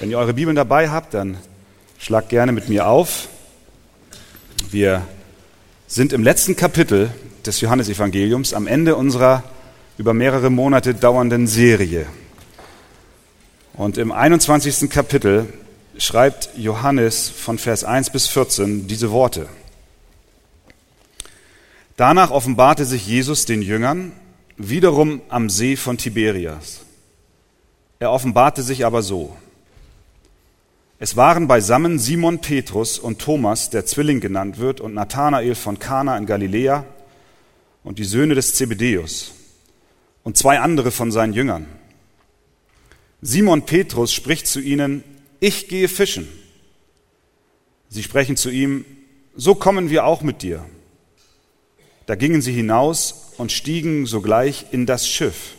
[0.00, 1.38] Wenn ihr eure Bibeln dabei habt, dann
[1.98, 3.28] schlagt gerne mit mir auf.
[4.70, 5.02] Wir
[5.88, 7.10] sind im letzten Kapitel
[7.44, 9.42] des Johannesevangeliums am Ende unserer
[9.96, 12.06] über mehrere Monate dauernden Serie.
[13.72, 14.88] Und im 21.
[14.88, 15.52] Kapitel
[15.98, 19.48] schreibt Johannes von Vers 1 bis 14 diese Worte.
[21.96, 24.12] Danach offenbarte sich Jesus den Jüngern
[24.56, 26.82] wiederum am See von Tiberias.
[27.98, 29.36] Er offenbarte sich aber so.
[31.00, 36.18] Es waren beisammen Simon Petrus und Thomas, der Zwilling genannt wird, und Nathanael von Kana
[36.18, 36.84] in Galiläa
[37.84, 39.32] und die Söhne des Zebedeus
[40.24, 41.66] und zwei andere von seinen Jüngern.
[43.22, 45.04] Simon Petrus spricht zu ihnen,
[45.38, 46.26] ich gehe fischen.
[47.88, 48.84] Sie sprechen zu ihm,
[49.36, 50.64] so kommen wir auch mit dir.
[52.06, 55.54] Da gingen sie hinaus und stiegen sogleich in das Schiff.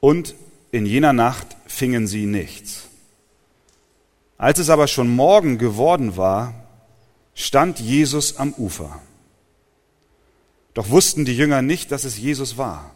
[0.00, 0.34] Und
[0.72, 2.87] in jener Nacht fingen sie nichts.
[4.38, 6.54] Als es aber schon Morgen geworden war,
[7.34, 9.02] stand Jesus am Ufer.
[10.74, 12.92] Doch wussten die Jünger nicht, dass es Jesus war.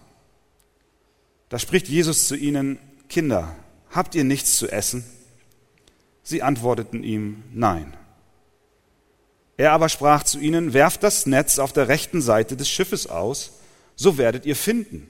[1.48, 3.56] Da spricht Jesus zu ihnen, Kinder,
[3.90, 5.04] habt ihr nichts zu essen?
[6.22, 7.96] Sie antworteten ihm, nein.
[9.56, 13.58] Er aber sprach zu ihnen, werft das Netz auf der rechten Seite des Schiffes aus,
[13.96, 15.08] so werdet ihr finden.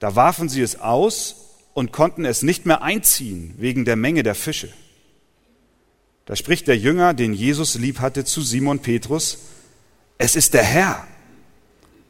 [0.00, 4.34] Da warfen sie es aus und konnten es nicht mehr einziehen wegen der Menge der
[4.34, 4.68] Fische.
[6.26, 9.38] Da spricht der Jünger, den Jesus lieb hatte, zu Simon Petrus,
[10.18, 11.04] es ist der Herr.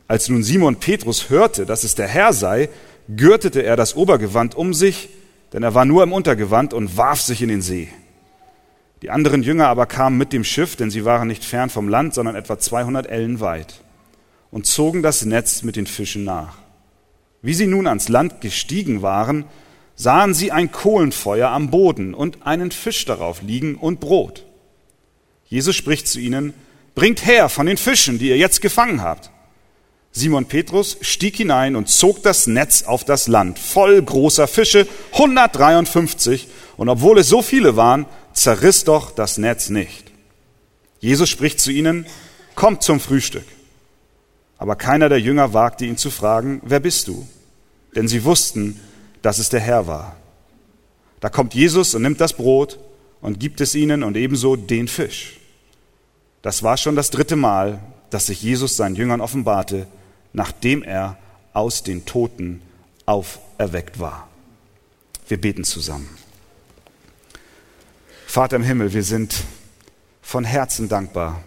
[0.06, 2.68] Als nun Simon Petrus hörte, dass es der Herr sei,
[3.08, 5.08] gürtete er das Obergewand um sich,
[5.52, 7.88] denn er war nur im Untergewand und warf sich in den See.
[9.00, 12.14] Die anderen Jünger aber kamen mit dem Schiff, denn sie waren nicht fern vom Land,
[12.14, 13.82] sondern etwa 200 Ellen weit,
[14.50, 16.61] und zogen das Netz mit den Fischen nach.
[17.42, 19.44] Wie sie nun ans Land gestiegen waren,
[19.96, 24.46] sahen sie ein Kohlenfeuer am Boden und einen Fisch darauf liegen und Brot.
[25.46, 26.54] Jesus spricht zu ihnen,
[26.94, 29.30] bringt her von den Fischen, die ihr jetzt gefangen habt.
[30.12, 36.48] Simon Petrus stieg hinein und zog das Netz auf das Land, voll großer Fische, 153,
[36.76, 40.10] und obwohl es so viele waren, zerriss doch das Netz nicht.
[41.00, 42.06] Jesus spricht zu ihnen,
[42.54, 43.46] kommt zum Frühstück.
[44.58, 47.26] Aber keiner der Jünger wagte ihn zu fragen, wer bist du?
[47.94, 48.80] Denn sie wussten,
[49.22, 50.16] dass es der Herr war.
[51.20, 52.78] Da kommt Jesus und nimmt das Brot
[53.20, 55.38] und gibt es ihnen und ebenso den Fisch.
[56.42, 57.78] Das war schon das dritte Mal,
[58.10, 59.86] dass sich Jesus seinen Jüngern offenbarte,
[60.32, 61.16] nachdem er
[61.52, 62.60] aus den Toten
[63.06, 64.28] auferweckt war.
[65.28, 66.08] Wir beten zusammen.
[68.26, 69.44] Vater im Himmel, wir sind
[70.20, 71.42] von Herzen dankbar,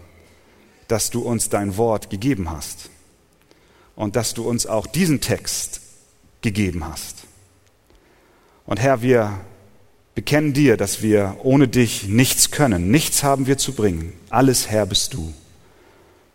[0.88, 2.90] dass du uns dein Wort gegeben hast
[3.96, 5.80] und dass du uns auch diesen Text
[6.42, 7.24] gegeben hast.
[8.66, 9.40] Und Herr, wir
[10.14, 12.90] bekennen dir, dass wir ohne dich nichts können.
[12.90, 14.12] Nichts haben wir zu bringen.
[14.30, 15.32] Alles Herr bist du.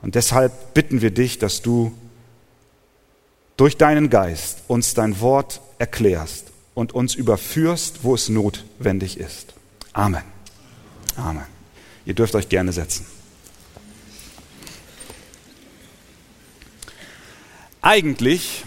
[0.02, 1.92] Und deshalb bitten wir dich, dass du
[3.58, 9.54] durch deinen Geist uns dein Wort erklärst und uns überführst, wo es notwendig ist.
[9.94, 10.24] Amen.
[11.16, 11.46] Amen.
[12.06, 13.06] Ihr dürft euch gerne setzen.
[17.82, 18.64] Eigentlich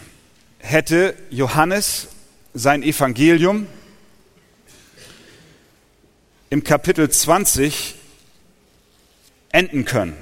[0.64, 2.08] hätte Johannes
[2.54, 3.66] sein Evangelium
[6.48, 7.94] im Kapitel 20
[9.50, 10.16] enden können.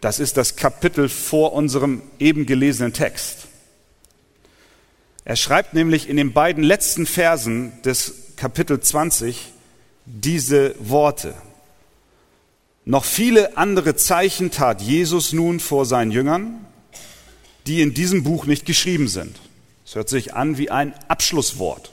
[0.00, 3.48] Das ist das Kapitel vor unserem eben gelesenen Text.
[5.26, 9.52] Er schreibt nämlich in den beiden letzten Versen des Kapitel 20
[10.06, 11.34] diese Worte.
[12.86, 16.64] Noch viele andere Zeichen tat Jesus nun vor seinen Jüngern,
[17.66, 19.36] die in diesem Buch nicht geschrieben sind.
[19.90, 21.90] Es hört sich an wie ein Abschlusswort.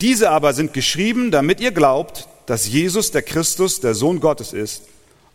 [0.00, 4.84] Diese aber sind geschrieben, damit ihr glaubt, dass Jesus der Christus, der Sohn Gottes ist,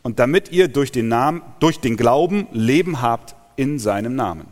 [0.04, 4.48] und damit ihr durch den, Namen, durch den Glauben Leben habt in seinem Namen.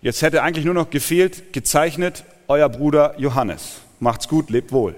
[0.00, 3.80] Jetzt hätte eigentlich nur noch gefehlt, gezeichnet, euer Bruder Johannes.
[4.00, 4.94] Macht's gut, lebt wohl.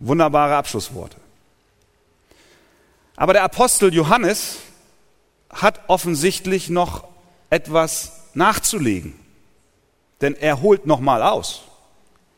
[0.00, 1.16] Wunderbare Abschlussworte.
[3.14, 4.56] Aber der Apostel Johannes
[5.50, 7.04] hat offensichtlich noch
[7.50, 9.14] etwas nachzulegen.
[10.20, 11.62] Denn er holt nochmal aus.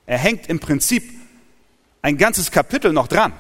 [0.07, 1.05] Er hängt im Prinzip
[2.01, 3.33] ein ganzes Kapitel noch dran.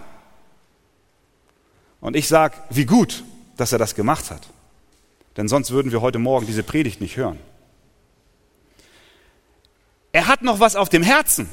[2.00, 3.24] Und ich sage, wie gut,
[3.56, 4.48] dass er das gemacht hat.
[5.36, 7.38] Denn sonst würden wir heute Morgen diese Predigt nicht hören.
[10.12, 11.48] Er hat noch was auf dem Herzen.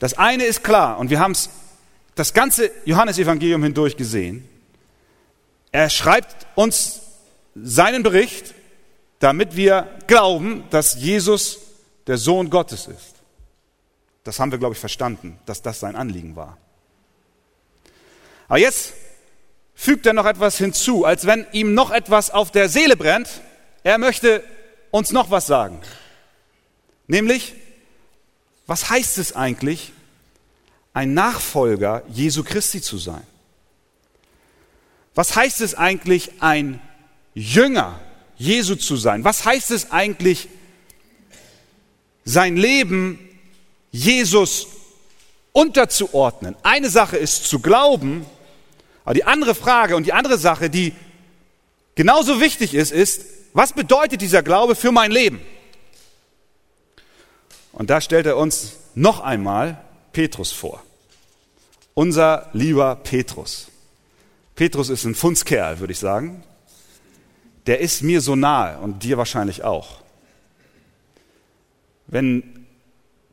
[0.00, 1.50] Das eine ist klar, und wir haben es
[2.16, 4.48] das ganze Johannesevangelium hindurch gesehen.
[5.72, 7.00] Er schreibt uns
[7.54, 8.54] seinen Bericht,
[9.18, 11.58] damit wir glauben, dass Jesus
[12.06, 13.14] der Sohn Gottes ist.
[14.24, 16.58] Das haben wir, glaube ich, verstanden, dass das sein Anliegen war.
[18.48, 18.92] Aber jetzt
[19.74, 23.28] fügt er noch etwas hinzu, als wenn ihm noch etwas auf der Seele brennt.
[23.82, 24.44] Er möchte
[24.90, 25.80] uns noch was sagen.
[27.06, 27.54] Nämlich,
[28.66, 29.92] was heißt es eigentlich,
[30.92, 33.26] ein Nachfolger Jesu Christi zu sein?
[35.14, 36.80] Was heißt es eigentlich, ein
[37.34, 38.00] Jünger
[38.36, 39.24] Jesu zu sein?
[39.24, 40.48] Was heißt es eigentlich,
[42.24, 43.18] sein Leben
[43.90, 44.68] Jesus
[45.52, 46.56] unterzuordnen?
[46.62, 48.24] Eine Sache ist zu glauben,
[49.04, 50.94] aber die andere Frage und die andere Sache, die
[51.94, 53.22] genauso wichtig ist, ist,
[53.52, 55.40] was bedeutet dieser Glaube für mein Leben?
[57.72, 59.82] Und da stellt er uns noch einmal
[60.12, 60.82] Petrus vor.
[61.94, 63.71] Unser lieber Petrus.
[64.54, 66.42] Petrus ist ein Fundskerl, würde ich sagen.
[67.66, 70.02] Der ist mir so nahe und dir wahrscheinlich auch.
[72.06, 72.66] Wenn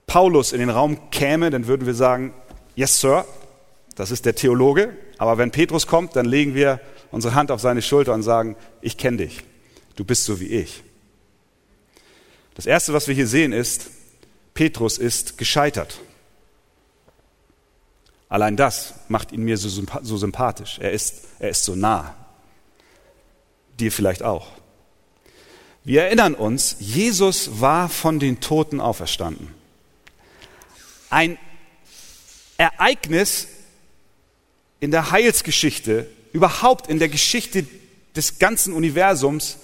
[0.05, 2.33] Paulus in den Raum käme, dann würden wir sagen,
[2.75, 3.25] yes, Sir,
[3.95, 4.95] das ist der Theologe.
[5.17, 6.79] Aber wenn Petrus kommt, dann legen wir
[7.11, 9.43] unsere Hand auf seine Schulter und sagen, ich kenne dich,
[9.95, 10.83] du bist so wie ich.
[12.55, 13.89] Das Erste, was wir hier sehen, ist,
[14.53, 15.99] Petrus ist gescheitert.
[18.29, 19.67] Allein das macht ihn mir so,
[20.03, 20.77] so sympathisch.
[20.79, 22.15] Er ist, er ist so nah.
[23.79, 24.47] Dir vielleicht auch.
[25.83, 29.53] Wir erinnern uns, Jesus war von den Toten auferstanden.
[31.09, 31.39] Ein
[32.57, 33.47] Ereignis
[34.79, 37.65] in der Heilsgeschichte, überhaupt in der Geschichte
[38.15, 39.57] des ganzen Universums,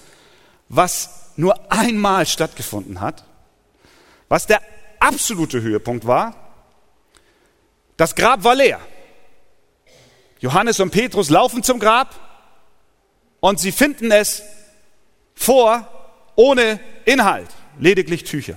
[0.68, 3.24] was nur einmal stattgefunden hat,
[4.28, 4.60] was der
[4.98, 6.45] absolute Höhepunkt war,
[7.96, 8.80] das Grab war leer.
[10.40, 12.14] Johannes und Petrus laufen zum Grab
[13.40, 14.42] und sie finden es
[15.34, 15.88] vor
[16.34, 17.48] ohne Inhalt,
[17.78, 18.56] lediglich Tücher.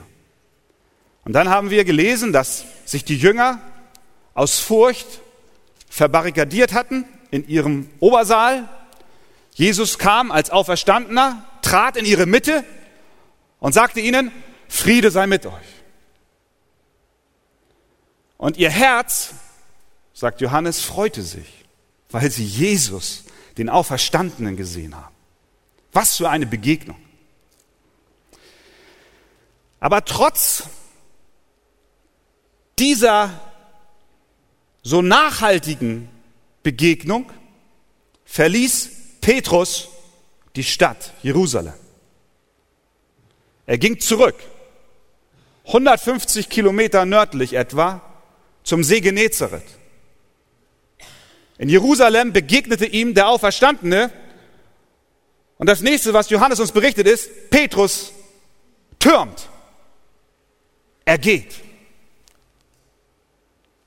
[1.24, 3.60] Und dann haben wir gelesen, dass sich die Jünger
[4.34, 5.08] aus Furcht
[5.90, 8.68] verbarrikadiert hatten in ihrem Obersaal.
[9.54, 12.64] Jesus kam als Auferstandener, trat in ihre Mitte
[13.60, 14.32] und sagte ihnen,
[14.68, 15.79] Friede sei mit euch.
[18.40, 19.34] Und ihr Herz,
[20.14, 21.66] sagt Johannes, freute sich,
[22.10, 23.26] weil sie Jesus,
[23.58, 25.14] den Auferstandenen, gesehen haben.
[25.92, 26.98] Was für eine Begegnung.
[29.82, 30.64] Aber trotz
[32.80, 33.38] dieser
[34.84, 36.10] so nachhaltigen
[36.64, 37.30] Begegnung
[38.24, 38.90] verließ
[39.20, 39.90] Petrus
[40.56, 41.74] die Stadt Jerusalem.
[43.66, 44.36] Er ging zurück,
[45.66, 48.09] 150 Kilometer nördlich etwa,
[48.70, 49.66] zum See Genezareth.
[51.58, 54.12] In Jerusalem begegnete ihm der Auferstandene.
[55.58, 58.14] Und das nächste, was Johannes uns berichtet, ist, Petrus
[59.00, 59.50] türmt.
[61.04, 61.56] Er geht.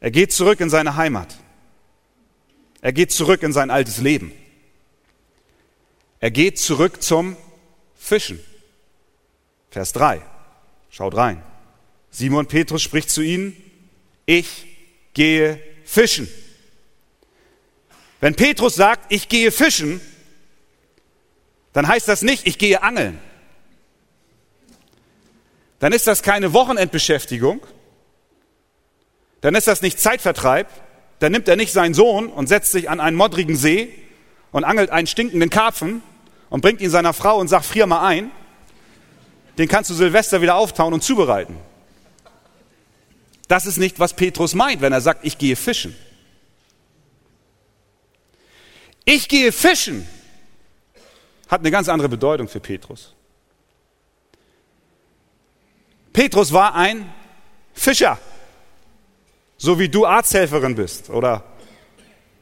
[0.00, 1.36] Er geht zurück in seine Heimat.
[2.80, 4.32] Er geht zurück in sein altes Leben.
[6.18, 7.36] Er geht zurück zum
[7.94, 8.40] Fischen.
[9.70, 10.20] Vers 3.
[10.90, 11.40] Schaut rein.
[12.10, 13.56] Simon Petrus spricht zu ihnen,
[14.26, 14.71] ich
[15.14, 16.28] gehe fischen.
[18.20, 20.00] Wenn Petrus sagt, ich gehe fischen,
[21.72, 23.18] dann heißt das nicht, ich gehe angeln.
[25.80, 27.60] Dann ist das keine Wochenendbeschäftigung.
[29.40, 30.68] Dann ist das nicht Zeitvertreib.
[31.18, 33.92] Dann nimmt er nicht seinen Sohn und setzt sich an einen modrigen See
[34.52, 36.02] und angelt einen stinkenden Karpfen
[36.50, 38.30] und bringt ihn seiner Frau und sagt, frier mal ein.
[39.58, 41.56] Den kannst du Silvester wieder auftauen und zubereiten.
[43.48, 45.94] Das ist nicht, was Petrus meint, wenn er sagt, ich gehe fischen.
[49.04, 50.06] Ich gehe fischen
[51.52, 53.12] hat eine ganz andere Bedeutung für Petrus.
[56.10, 57.12] Petrus war ein
[57.74, 58.18] Fischer,
[59.58, 61.44] so wie du Arzthelferin bist oder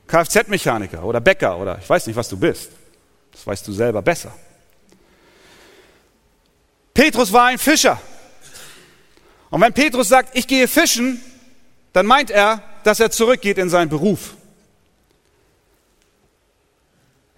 [0.06, 2.70] Kfz-Mechaniker oder Bäcker oder ich weiß nicht, was du bist.
[3.32, 4.32] Das weißt du selber besser.
[6.94, 8.00] Petrus war ein Fischer.
[9.50, 11.20] Und wenn Petrus sagt, ich gehe fischen,
[11.92, 14.34] dann meint er, dass er zurückgeht in seinen Beruf.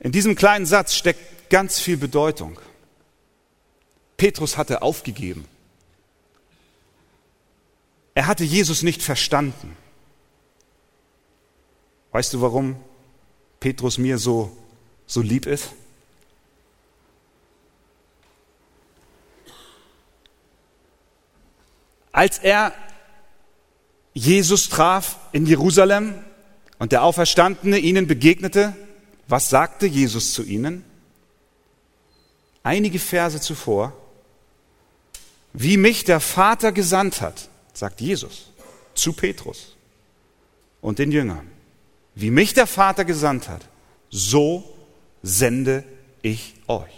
[0.00, 2.58] In diesem kleinen Satz steckt ganz viel Bedeutung.
[4.16, 5.46] Petrus hatte aufgegeben.
[8.14, 9.76] Er hatte Jesus nicht verstanden.
[12.10, 12.76] Weißt du, warum
[13.58, 14.54] Petrus mir so,
[15.06, 15.70] so lieb ist?
[22.12, 22.72] Als er
[24.14, 26.14] Jesus traf in Jerusalem
[26.78, 28.76] und der Auferstandene ihnen begegnete,
[29.26, 30.84] was sagte Jesus zu ihnen?
[32.62, 33.92] einige Verse zuvor,
[35.52, 38.50] wie mich der Vater gesandt hat, sagt Jesus
[38.94, 39.76] zu Petrus
[40.80, 41.50] und den Jüngern.
[42.14, 43.66] Wie mich der Vater gesandt hat,
[44.10, 44.76] so
[45.22, 45.84] sende
[46.20, 46.92] ich euch.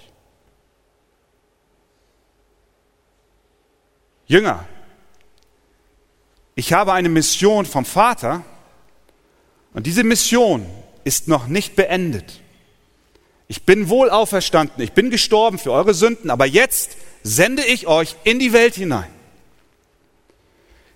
[4.26, 4.66] Jünger,
[6.54, 8.44] ich habe eine Mission vom Vater
[9.73, 10.66] und diese Mission
[11.04, 12.40] ist noch nicht beendet.
[13.49, 18.16] Ich bin wohl auferstanden, ich bin gestorben für eure Sünden, aber jetzt sende ich euch
[18.25, 19.11] in die Welt hinein.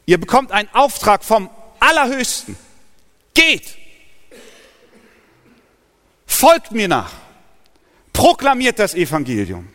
[0.06, 1.50] Ihr bekommt einen Auftrag vom
[1.80, 2.56] Allerhöchsten.
[3.34, 3.76] Geht!
[6.26, 7.12] Folgt mir nach.
[8.12, 9.68] Proklamiert das Evangelium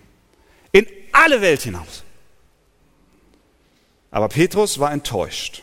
[0.71, 2.03] in alle Welt hinaus.
[4.11, 5.61] Aber Petrus war enttäuscht.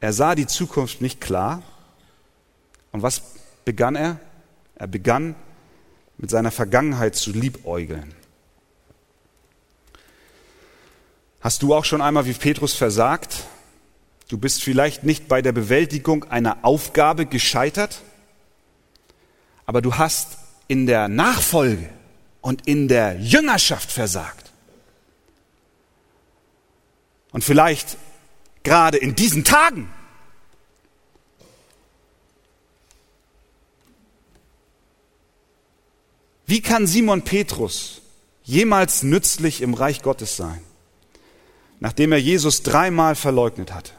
[0.00, 1.62] Er sah die Zukunft nicht klar.
[2.90, 3.22] Und was
[3.64, 4.18] begann er?
[4.74, 5.34] Er begann
[6.16, 8.14] mit seiner Vergangenheit zu liebäugeln.
[11.40, 13.44] Hast du auch schon einmal wie Petrus versagt?
[14.28, 18.02] Du bist vielleicht nicht bei der Bewältigung einer Aufgabe gescheitert,
[19.66, 20.38] aber du hast
[20.68, 21.88] in der Nachfolge
[22.40, 24.52] und in der Jüngerschaft versagt.
[27.32, 27.96] Und vielleicht
[28.62, 29.90] gerade in diesen Tagen.
[36.46, 38.02] Wie kann Simon Petrus
[38.42, 40.60] jemals nützlich im Reich Gottes sein,
[41.78, 43.92] nachdem er Jesus dreimal verleugnet hatte?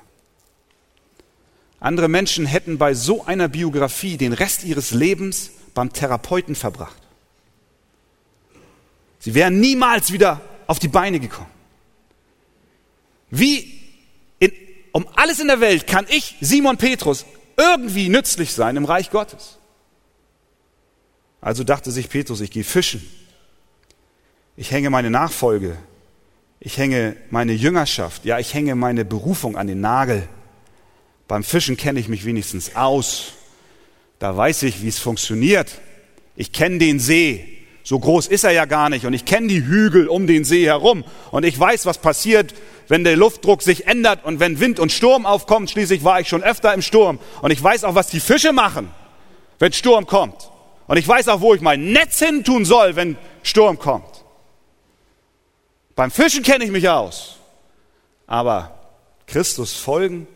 [1.79, 7.01] Andere Menschen hätten bei so einer Biografie den Rest ihres Lebens beim Therapeuten verbracht.
[9.19, 11.49] Sie wären niemals wieder auf die Beine gekommen.
[13.29, 13.80] Wie
[14.91, 17.25] um alles in der Welt kann ich, Simon Petrus,
[17.57, 19.57] irgendwie nützlich sein im Reich Gottes?
[21.41, 23.01] Also dachte sich Petrus, ich gehe fischen.
[24.55, 25.77] Ich hänge meine Nachfolge.
[26.59, 28.25] Ich hänge meine Jüngerschaft.
[28.25, 30.27] Ja, ich hänge meine Berufung an den Nagel.
[31.27, 33.33] Beim Fischen kenne ich mich wenigstens aus.
[34.19, 35.81] Da weiß ich, wie es funktioniert.
[36.35, 37.60] Ich kenne den See.
[37.83, 39.05] So groß ist er ja gar nicht.
[39.05, 41.03] Und ich kenne die Hügel um den See herum.
[41.31, 42.53] Und ich weiß, was passiert,
[42.87, 45.69] wenn der Luftdruck sich ändert und wenn Wind und Sturm aufkommt.
[45.69, 47.19] Schließlich war ich schon öfter im Sturm.
[47.41, 48.91] Und ich weiß auch, was die Fische machen,
[49.59, 50.51] wenn Sturm kommt.
[50.87, 54.25] Und ich weiß auch, wo ich mein Netz hin tun soll, wenn Sturm kommt.
[55.95, 57.37] Beim Fischen kenne ich mich aus.
[58.27, 58.77] Aber
[59.25, 60.27] Christus folgen,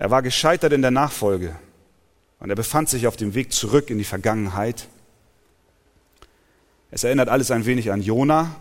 [0.00, 1.54] Er war gescheitert in der Nachfolge
[2.40, 4.88] und er befand sich auf dem Weg zurück in die Vergangenheit.
[6.90, 8.56] Es erinnert alles ein wenig an Jona.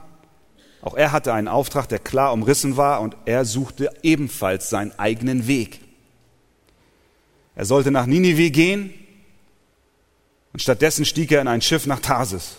[0.82, 5.48] Auch er hatte einen Auftrag, der klar umrissen war und er suchte ebenfalls seinen eigenen
[5.48, 5.82] Weg.
[7.56, 8.94] Er sollte nach Ninive gehen
[10.54, 12.58] und stattdessen stieg er in ein Schiff nach Tarsis.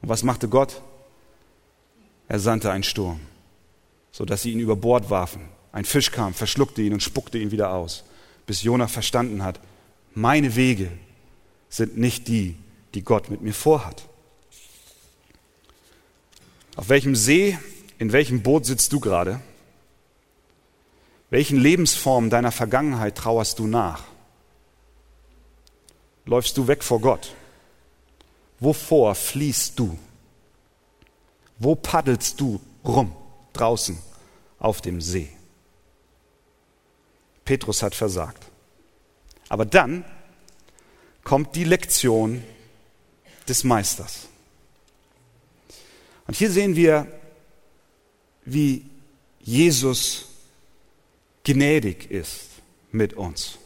[0.00, 0.80] Und was machte Gott?
[2.26, 3.20] Er sandte einen Sturm,
[4.10, 7.72] sodass sie ihn über Bord warfen ein Fisch kam, verschluckte ihn und spuckte ihn wieder
[7.72, 8.04] aus,
[8.52, 9.60] bis Jonah verstanden hat,
[10.12, 10.90] meine Wege
[11.70, 12.54] sind nicht die,
[12.92, 14.06] die Gott mit mir vorhat.
[16.76, 17.58] Auf welchem See,
[17.96, 19.40] in welchem Boot sitzt du gerade?
[21.30, 24.04] Welchen Lebensformen deiner Vergangenheit trauerst du nach?
[26.26, 27.34] Läufst du weg vor Gott?
[28.60, 29.98] Wovor fließt du?
[31.58, 33.16] Wo paddelst du rum
[33.54, 33.96] draußen
[34.58, 35.30] auf dem See?
[37.44, 38.44] Petrus hat versagt.
[39.48, 40.04] Aber dann
[41.24, 42.42] kommt die Lektion
[43.48, 44.28] des Meisters.
[46.26, 47.06] Und hier sehen wir,
[48.44, 48.84] wie
[49.40, 50.26] Jesus
[51.44, 52.46] gnädig ist
[52.92, 53.58] mit uns.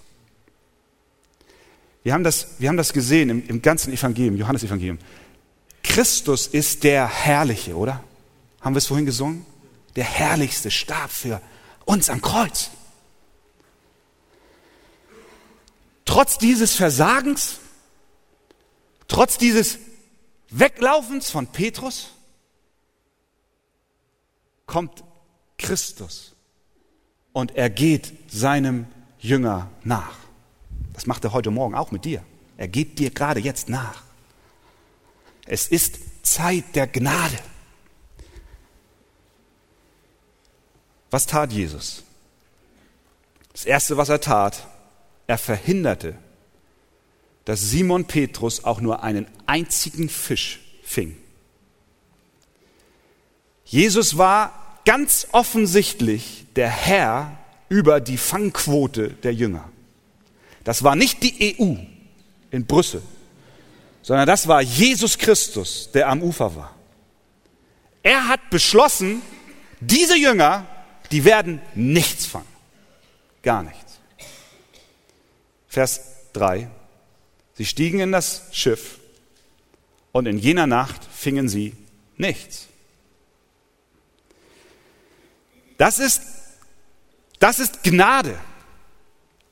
[2.02, 4.99] Wir haben das, wir haben das gesehen im, im ganzen Evangelium, Johannes-Evangelium.
[5.83, 8.02] Christus ist der Herrliche, oder?
[8.61, 9.45] Haben wir es vorhin gesungen?
[9.97, 11.40] Der Herrlichste starb für
[11.85, 12.71] uns am Kreuz.
[16.16, 17.58] Trotz dieses Versagens,
[19.06, 19.78] trotz dieses
[20.49, 22.08] Weglaufens von Petrus,
[24.64, 25.04] kommt
[25.58, 26.35] Christus
[27.35, 28.87] und er geht seinem
[29.18, 30.16] Jünger nach.
[30.94, 32.25] Das macht er heute Morgen auch mit dir.
[32.56, 34.02] Er geht dir gerade jetzt nach.
[35.44, 37.38] Es ist Zeit der Gnade.
[41.11, 42.04] Was tat Jesus?
[43.52, 44.66] Das Erste, was er tat,
[45.26, 46.16] er verhinderte,
[47.45, 51.16] dass Simon Petrus auch nur einen einzigen Fisch fing.
[53.64, 59.68] Jesus war ganz offensichtlich der Herr über die Fangquote der Jünger.
[60.64, 61.75] Das war nicht die EU,
[62.50, 63.02] in Brüssel,
[64.02, 66.75] sondern das war Jesus Christus, der am Ufer war.
[68.02, 69.23] Er hat beschlossen,
[69.80, 70.66] diese Jünger,
[71.11, 72.47] die werden nichts fangen.
[73.42, 73.85] Gar nichts.
[75.76, 76.00] Vers
[76.33, 76.71] 3.
[77.52, 78.97] Sie stiegen in das Schiff
[80.11, 81.75] und in jener Nacht fingen sie
[82.16, 82.68] nichts.
[85.76, 86.23] Das ist,
[87.40, 88.38] das ist Gnade.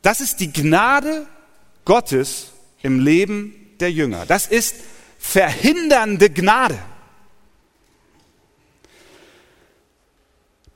[0.00, 1.26] Das ist die Gnade
[1.84, 4.24] Gottes im Leben der Jünger.
[4.24, 4.76] Das ist
[5.18, 6.78] verhindernde Gnade.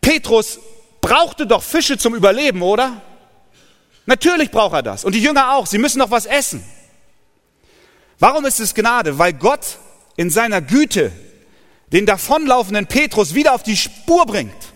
[0.03, 0.59] Petrus
[1.01, 3.01] brauchte doch Fische zum Überleben, oder?
[4.09, 5.05] Natürlich braucht er das.
[5.05, 5.67] Und die Jünger auch.
[5.67, 6.65] Sie müssen doch was essen.
[8.19, 9.19] Warum ist es Gnade?
[9.19, 9.77] Weil Gott
[10.17, 11.13] in seiner Güte
[11.93, 14.73] den davonlaufenden Petrus wieder auf die Spur bringt.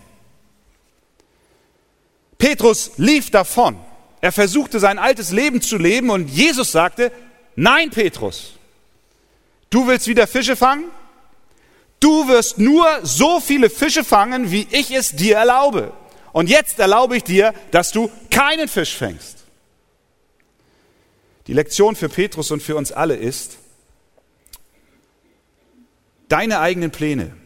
[2.37, 3.79] Petrus lief davon.
[4.21, 7.11] Er versuchte sein altes Leben zu leben und Jesus sagte,
[7.55, 8.51] nein Petrus,
[9.71, 10.85] du willst wieder Fische fangen?
[11.99, 15.91] Du wirst nur so viele Fische fangen, wie ich es dir erlaube.
[16.33, 19.45] Und jetzt erlaube ich dir, dass du keinen Fisch fängst.
[21.47, 23.57] Die Lektion für Petrus und für uns alle ist,
[26.27, 27.37] deine eigenen Pläne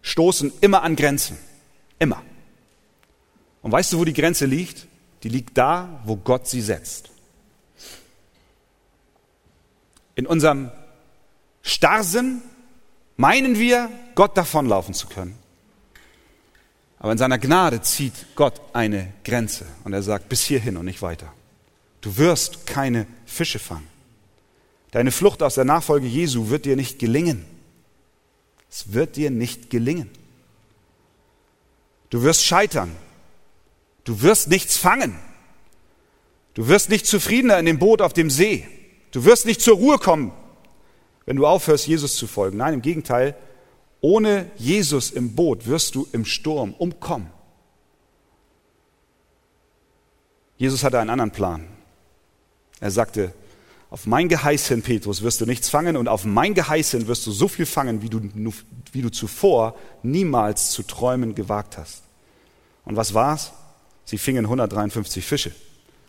[0.00, 1.36] stoßen immer an Grenzen.
[1.98, 2.22] Immer.
[3.60, 4.86] Und weißt du, wo die Grenze liegt?
[5.22, 7.10] die liegt da, wo Gott sie setzt.
[10.14, 10.70] In unserem
[11.62, 12.42] Starrsinn
[13.16, 15.38] meinen wir, Gott davonlaufen zu können.
[17.00, 21.00] Aber in seiner Gnade zieht Gott eine Grenze und er sagt, bis hierhin und nicht
[21.02, 21.32] weiter.
[22.02, 23.88] Du wirst keine Fische fangen.
[24.90, 27.46] Deine Flucht aus der Nachfolge Jesu wird dir nicht gelingen.
[28.70, 30.10] Es wird dir nicht gelingen.
[32.10, 32.94] Du wirst scheitern.
[34.04, 35.18] Du wirst nichts fangen.
[36.54, 38.66] Du wirst nicht zufriedener in dem Boot auf dem See.
[39.12, 40.32] Du wirst nicht zur Ruhe kommen,
[41.24, 42.58] wenn du aufhörst, Jesus zu folgen.
[42.58, 43.36] Nein, im Gegenteil,
[44.00, 47.30] ohne Jesus im Boot wirst du im Sturm umkommen.
[50.56, 51.66] Jesus hatte einen anderen Plan.
[52.80, 53.32] Er sagte,
[53.90, 57.26] auf mein Geheiß hin, Petrus, wirst du nichts fangen und auf mein Geheiß hin wirst
[57.26, 58.20] du so viel fangen, wie du,
[58.92, 62.02] wie du zuvor niemals zu träumen gewagt hast.
[62.84, 63.52] Und was war's?
[64.04, 65.52] Sie fingen 153 Fische,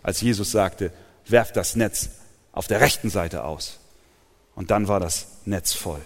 [0.03, 0.91] als Jesus sagte,
[1.27, 2.09] werft das Netz
[2.51, 3.79] auf der rechten Seite aus.
[4.53, 6.01] Und dann war das Netz voll.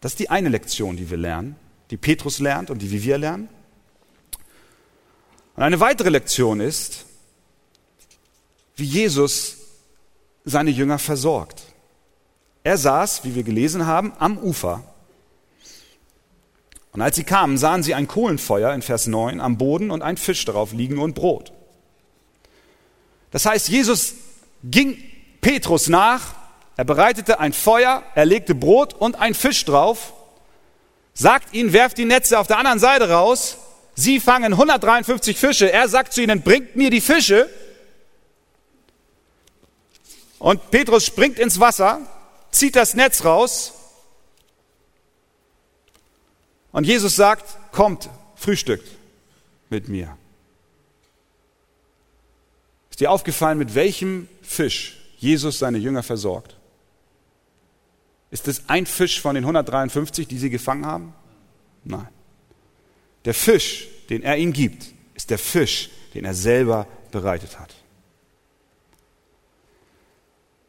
[0.00, 1.56] Das ist die eine Lektion, die wir lernen,
[1.90, 3.48] die Petrus lernt und die wir lernen.
[5.56, 7.06] Und eine weitere Lektion ist,
[8.76, 9.56] wie Jesus
[10.44, 11.62] seine Jünger versorgt.
[12.62, 14.84] Er saß, wie wir gelesen haben, am Ufer
[16.96, 20.16] und als sie kamen, sahen sie ein Kohlenfeuer in Vers 9 am Boden und ein
[20.16, 21.52] Fisch darauf liegen und Brot.
[23.30, 24.14] Das heißt, Jesus
[24.64, 24.96] ging
[25.42, 26.35] Petrus nach,
[26.76, 30.12] er bereitete ein Feuer, er legte Brot und ein Fisch drauf,
[31.14, 33.56] sagt ihnen, werft die Netze auf der anderen Seite raus,
[33.94, 37.48] sie fangen 153 Fische, er sagt zu ihnen, bringt mir die Fische.
[40.38, 42.00] Und Petrus springt ins Wasser,
[42.50, 43.72] zieht das Netz raus
[46.72, 48.86] und Jesus sagt, kommt, frühstückt
[49.70, 50.18] mit mir.
[52.90, 56.54] Ist dir aufgefallen, mit welchem Fisch Jesus seine Jünger versorgt?
[58.36, 61.14] Ist es ein Fisch von den 153, die sie gefangen haben?
[61.84, 62.06] Nein.
[63.24, 67.74] Der Fisch, den er ihnen gibt, ist der Fisch, den er selber bereitet hat.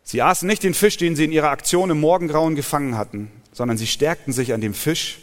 [0.01, 3.77] Sie aßen nicht den Fisch, den sie in ihrer Aktion im Morgengrauen gefangen hatten, sondern
[3.77, 5.17] sie stärkten sich an dem Fisch,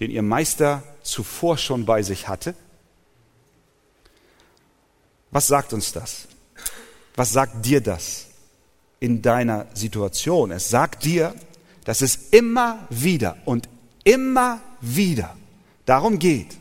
[0.00, 2.56] den ihr Meister zuvor schon bei sich hatte?
[5.30, 6.26] Was sagt uns das?
[7.14, 8.26] Was sagt dir das
[8.98, 10.50] in deiner Situation?
[10.50, 11.36] Es sagt dir,
[11.88, 13.66] dass es immer wieder und
[14.04, 15.34] immer wieder
[15.86, 16.58] darum geht,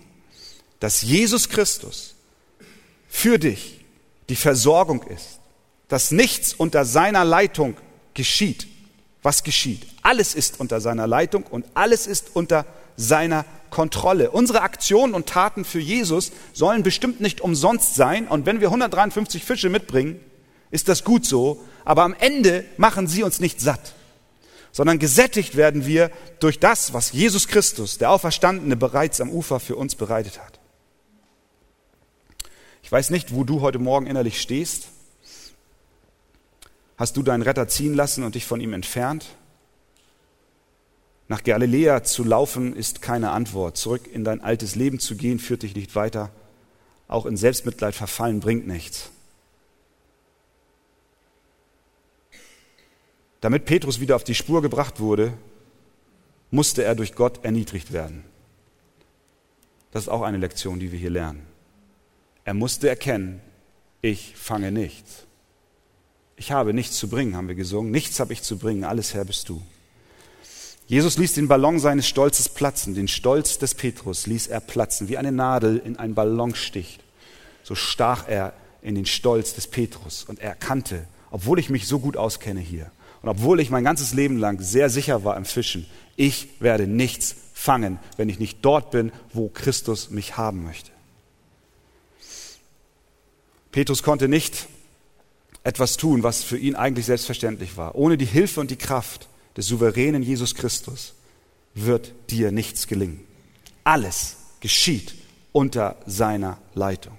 [0.80, 2.16] dass Jesus Christus
[3.10, 3.84] für dich
[4.30, 5.42] die Versorgung ist,
[5.90, 7.76] dass nichts unter seiner Leitung
[8.14, 8.68] geschieht.
[9.22, 9.86] Was geschieht?
[10.02, 14.32] Alles ist unter seiner Leitung und alles ist unter seiner Kontrolle.
[14.32, 18.30] Unsere Aktionen und Taten für Jesus sollen bestimmt nicht umsonst sein.
[18.30, 20.22] Und wenn wir 153 Fische mitbringen,
[20.72, 21.66] ist das gut so.
[21.84, 23.94] Aber am Ende machen sie uns nicht satt,
[24.78, 29.76] sondern gesättigt werden wir durch das, was Jesus Christus, der Auferstandene, bereits am Ufer für
[29.76, 30.60] uns bereitet hat.
[32.84, 34.90] Ich weiß nicht, wo du heute Morgen innerlich stehst.
[36.96, 39.26] Hast du deinen Retter ziehen lassen und dich von ihm entfernt?
[41.28, 43.78] Nach Galiläa zu laufen ist keine Antwort.
[43.78, 46.30] Zurück in dein altes Leben zu gehen führt dich nicht weiter.
[47.08, 49.10] Auch in Selbstmitleid verfallen bringt nichts.
[53.42, 55.34] Damit Petrus wieder auf die Spur gebracht wurde,
[56.50, 58.24] musste er durch Gott erniedrigt werden.
[59.92, 61.46] Das ist auch eine Lektion, die wir hier lernen.
[62.46, 63.42] Er musste erkennen,
[64.02, 65.24] ich fange nichts.
[66.36, 67.92] Ich habe nichts zu bringen, haben wir gesungen.
[67.92, 69.62] Nichts habe ich zu bringen, alles Herr bist du.
[70.88, 75.18] Jesus ließ den Ballon seines Stolzes platzen, den Stolz des Petrus ließ er platzen, wie
[75.18, 77.04] eine Nadel in einen Ballon sticht.
[77.64, 82.00] So stach er in den Stolz des Petrus und er erkannte, obwohl ich mich so
[82.00, 82.90] gut auskenne hier
[83.28, 85.86] und obwohl ich mein ganzes Leben lang sehr sicher war im Fischen,
[86.16, 90.92] ich werde nichts fangen, wenn ich nicht dort bin, wo Christus mich haben möchte.
[93.74, 94.70] Petrus konnte nicht
[95.66, 97.96] etwas tun, was für ihn eigentlich selbstverständlich war.
[97.96, 101.14] Ohne die Hilfe und die Kraft des souveränen Jesus Christus
[101.74, 103.20] wird dir nichts gelingen.
[103.84, 105.16] Alles geschieht
[105.52, 107.18] unter seiner Leitung.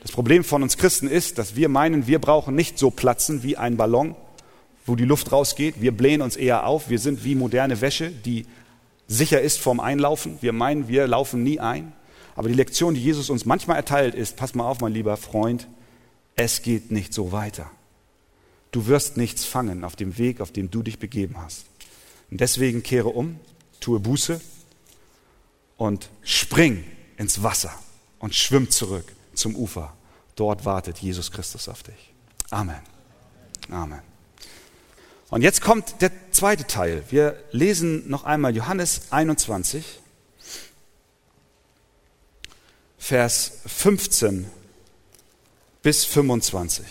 [0.00, 3.58] Das Problem von uns Christen ist, dass wir meinen, wir brauchen nicht so platzen wie
[3.58, 4.16] ein Ballon,
[4.88, 5.80] wo die Luft rausgeht.
[5.80, 6.88] Wir blähen uns eher auf.
[6.88, 8.46] Wir sind wie moderne Wäsche, die
[9.06, 10.38] sicher ist vorm Einlaufen.
[10.40, 11.92] Wir meinen, wir laufen nie ein.
[12.34, 15.68] Aber die Lektion, die Jesus uns manchmal erteilt, ist, pass mal auf, mein lieber Freund,
[16.36, 17.70] es geht nicht so weiter.
[18.70, 21.64] Du wirst nichts fangen auf dem Weg, auf dem du dich begeben hast.
[22.30, 23.40] Und deswegen kehre um,
[23.80, 24.40] tue Buße
[25.76, 26.84] und spring
[27.16, 27.72] ins Wasser
[28.18, 29.94] und schwimm zurück zum Ufer.
[30.36, 32.12] Dort wartet Jesus Christus auf dich.
[32.50, 32.80] Amen.
[33.70, 34.17] Amen.
[35.30, 37.04] Und jetzt kommt der zweite Teil.
[37.10, 39.84] Wir lesen noch einmal Johannes 21,
[42.96, 44.50] Vers 15
[45.82, 46.84] bis 25.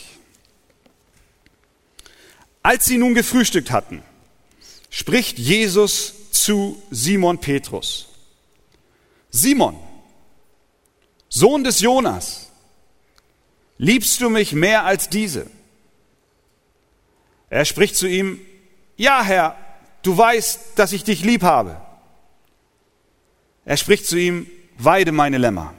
[2.64, 4.04] Als sie nun gefrühstückt hatten,
[4.90, 8.08] spricht Jesus zu Simon Petrus.
[9.30, 9.78] Simon,
[11.30, 12.50] Sohn des Jonas,
[13.78, 15.48] liebst du mich mehr als diese?
[17.50, 18.40] Er spricht zu ihm,
[18.96, 19.56] ja Herr,
[20.02, 21.78] du weißt, dass ich dich lieb habe.
[23.66, 25.74] Er spricht zu ihm, weide meine Lämmer.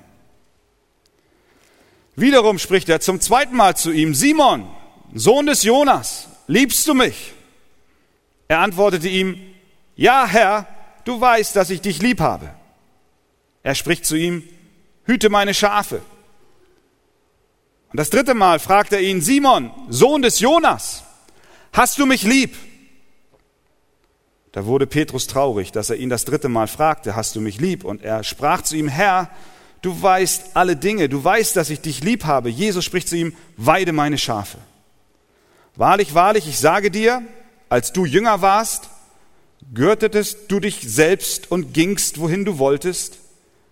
[2.16, 4.68] Wiederum spricht er zum zweiten Mal zu ihm, Simon,
[5.14, 7.32] Sohn des Jonas, liebst du mich?
[8.48, 9.38] Er antwortete ihm,
[9.94, 10.66] ja Herr,
[11.04, 12.50] du weißt, dass ich dich lieb habe.
[13.62, 14.42] Er spricht zu ihm,
[15.04, 16.02] hüte meine Schafe.
[17.90, 21.04] Und das dritte Mal fragt er ihn, Simon, Sohn des Jonas,
[21.72, 22.54] hast du mich lieb?
[24.52, 27.84] Da wurde Petrus traurig, dass er ihn das dritte Mal fragte, hast du mich lieb?
[27.84, 29.30] Und er sprach zu ihm, Herr,
[29.82, 32.48] du weißt alle Dinge, du weißt, dass ich dich lieb habe.
[32.48, 34.58] Jesus spricht zu ihm, weide meine Schafe.
[35.76, 37.22] Wahrlich, wahrlich, ich sage dir,
[37.68, 38.90] als du jünger warst,
[39.74, 43.18] gürtetest du dich selbst und gingst, wohin du wolltest.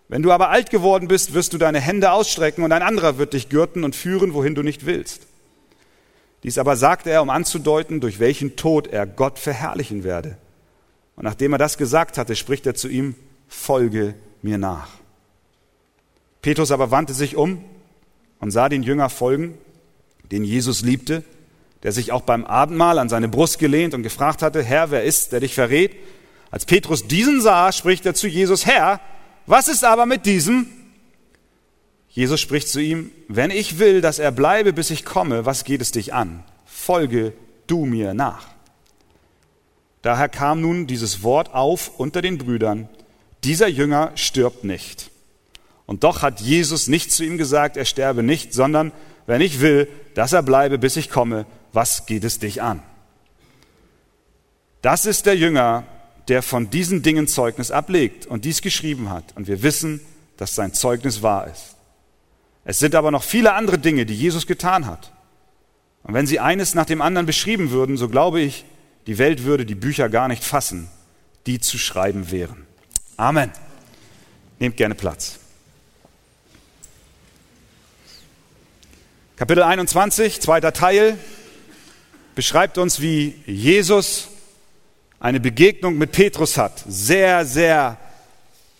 [0.09, 3.33] Wenn du aber alt geworden bist, wirst du deine Hände ausstrecken und ein anderer wird
[3.33, 5.27] dich gürten und führen, wohin du nicht willst.
[6.47, 10.39] Dies aber sagte er, um anzudeuten, durch welchen Tod er Gott verherrlichen werde.
[11.17, 13.17] Und nachdem er das gesagt hatte, spricht er zu ihm,
[13.49, 14.87] folge mir nach.
[16.43, 17.65] Petrus aber wandte sich um
[18.39, 19.59] und sah den Jünger folgen,
[20.31, 21.25] den Jesus liebte,
[21.83, 25.33] der sich auch beim Abendmahl an seine Brust gelehnt und gefragt hatte, Herr, wer ist,
[25.33, 25.97] der dich verrät?
[26.53, 29.01] Als Petrus diesen sah, spricht er zu Jesus, Herr,
[29.47, 30.69] was ist aber mit diesem?
[32.17, 35.83] Jesus spricht zu ihm, wenn ich will, dass er bleibe, bis ich komme, was geht
[35.83, 36.43] es dich an?
[36.65, 37.35] Folge
[37.67, 38.49] du mir nach.
[40.01, 42.89] Daher kam nun dieses Wort auf unter den Brüdern,
[43.45, 45.11] dieser Jünger stirbt nicht.
[45.85, 48.93] Und doch hat Jesus nicht zu ihm gesagt, er sterbe nicht, sondern
[49.27, 52.83] wenn ich will, dass er bleibe, bis ich komme, was geht es dich an?
[54.81, 55.85] Das ist der Jünger,
[56.29, 59.37] der von diesen Dingen Zeugnis ablegt und dies geschrieben hat.
[59.37, 60.01] Und wir wissen,
[60.39, 61.76] dass sein Zeugnis wahr ist.
[62.69, 65.13] Es sind aber noch viele andere Dinge, die Jesus getan hat.
[66.03, 68.65] Und wenn sie eines nach dem anderen beschrieben würden, so glaube ich,
[69.07, 70.91] die Welt würde die Bücher gar nicht fassen,
[71.47, 72.67] die zu schreiben wären.
[73.17, 73.53] Amen.
[74.59, 75.39] Nehmt gerne Platz.
[79.37, 81.19] Kapitel 21, zweiter Teil,
[82.35, 84.29] beschreibt uns, wie Jesus
[85.21, 86.83] eine Begegnung mit Petrus hat.
[86.89, 87.97] Sehr, sehr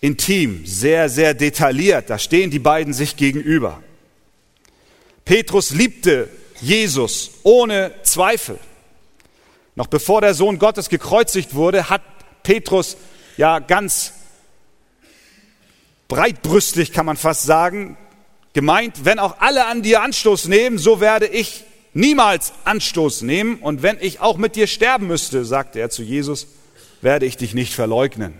[0.01, 2.09] intim, sehr, sehr detailliert.
[2.09, 3.81] Da stehen die beiden sich gegenüber.
[5.25, 6.29] Petrus liebte
[6.61, 8.59] Jesus ohne Zweifel.
[9.75, 12.01] Noch bevor der Sohn Gottes gekreuzigt wurde, hat
[12.43, 12.97] Petrus
[13.35, 14.13] ja ganz
[16.07, 17.97] breitbrüstig, kann man fast sagen,
[18.53, 23.59] gemeint, wenn auch alle an dir Anstoß nehmen, so werde ich niemals Anstoß nehmen.
[23.59, 26.47] Und wenn ich auch mit dir sterben müsste, sagte er zu Jesus,
[27.01, 28.33] werde ich dich nicht verleugnen.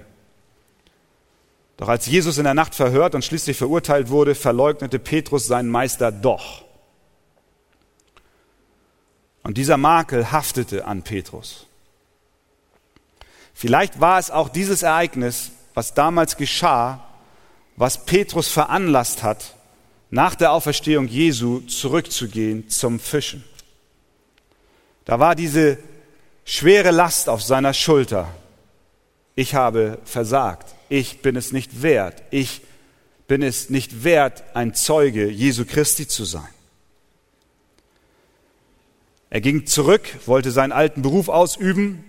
[1.77, 6.11] Doch als Jesus in der Nacht verhört und schließlich verurteilt wurde, verleugnete Petrus seinen Meister
[6.11, 6.65] doch.
[9.43, 11.67] Und dieser Makel haftete an Petrus.
[13.53, 17.03] Vielleicht war es auch dieses Ereignis, was damals geschah,
[17.75, 19.55] was Petrus veranlasst hat,
[20.09, 23.43] nach der Auferstehung Jesu zurückzugehen zum Fischen.
[25.05, 25.77] Da war diese
[26.43, 28.27] schwere Last auf seiner Schulter.
[29.37, 30.73] Ich habe versagt.
[30.89, 32.23] Ich bin es nicht wert.
[32.31, 32.61] Ich
[33.27, 36.49] bin es nicht wert, ein Zeuge Jesu Christi zu sein.
[39.29, 42.03] Er ging zurück, wollte seinen alten Beruf ausüben,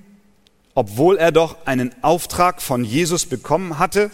[0.74, 4.10] obwohl er doch einen Auftrag von Jesus bekommen hatte,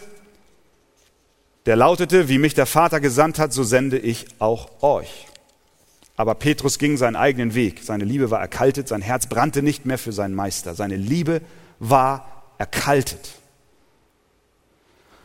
[1.66, 5.28] der lautete, wie mich der Vater gesandt hat, so sende ich auch euch.
[6.16, 7.82] Aber Petrus ging seinen eigenen Weg.
[7.84, 10.74] Seine Liebe war erkaltet, sein Herz brannte nicht mehr für seinen Meister.
[10.74, 11.42] Seine Liebe
[11.78, 13.30] war erkaltet.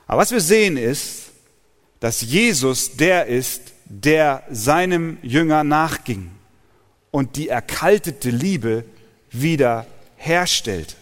[0.08, 1.30] Aber was wir sehen ist,
[2.00, 6.32] dass Jesus der ist, der seinem Jünger nachging
[7.12, 8.86] und die erkaltete Liebe
[9.32, 10.96] wieder herstellte.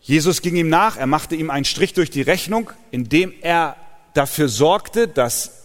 [0.00, 3.76] Jesus ging ihm nach, er machte ihm einen Strich durch die Rechnung, indem er
[4.14, 5.64] dafür sorgte, dass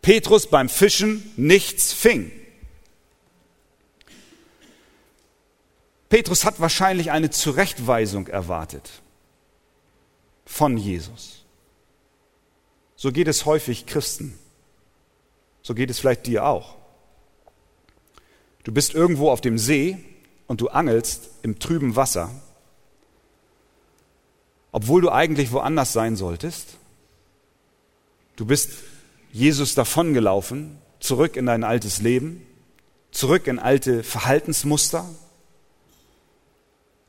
[0.00, 2.30] Petrus beim Fischen nichts fing.
[6.14, 9.02] Petrus hat wahrscheinlich eine Zurechtweisung erwartet
[10.46, 11.44] von Jesus.
[12.94, 14.38] So geht es häufig Christen.
[15.60, 16.76] So geht es vielleicht dir auch.
[18.62, 20.04] Du bist irgendwo auf dem See
[20.46, 22.30] und du angelst im trüben Wasser
[24.70, 26.76] obwohl du eigentlich woanders sein solltest.
[28.36, 28.70] Du bist
[29.32, 32.46] Jesus davongelaufen, zurück in dein altes Leben,
[33.10, 35.08] zurück in alte Verhaltensmuster.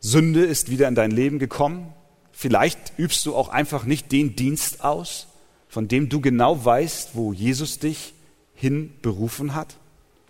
[0.05, 1.91] Sünde ist wieder in dein Leben gekommen.
[2.31, 5.27] Vielleicht übst du auch einfach nicht den Dienst aus,
[5.67, 8.13] von dem du genau weißt, wo Jesus dich
[8.53, 9.77] hin berufen hat.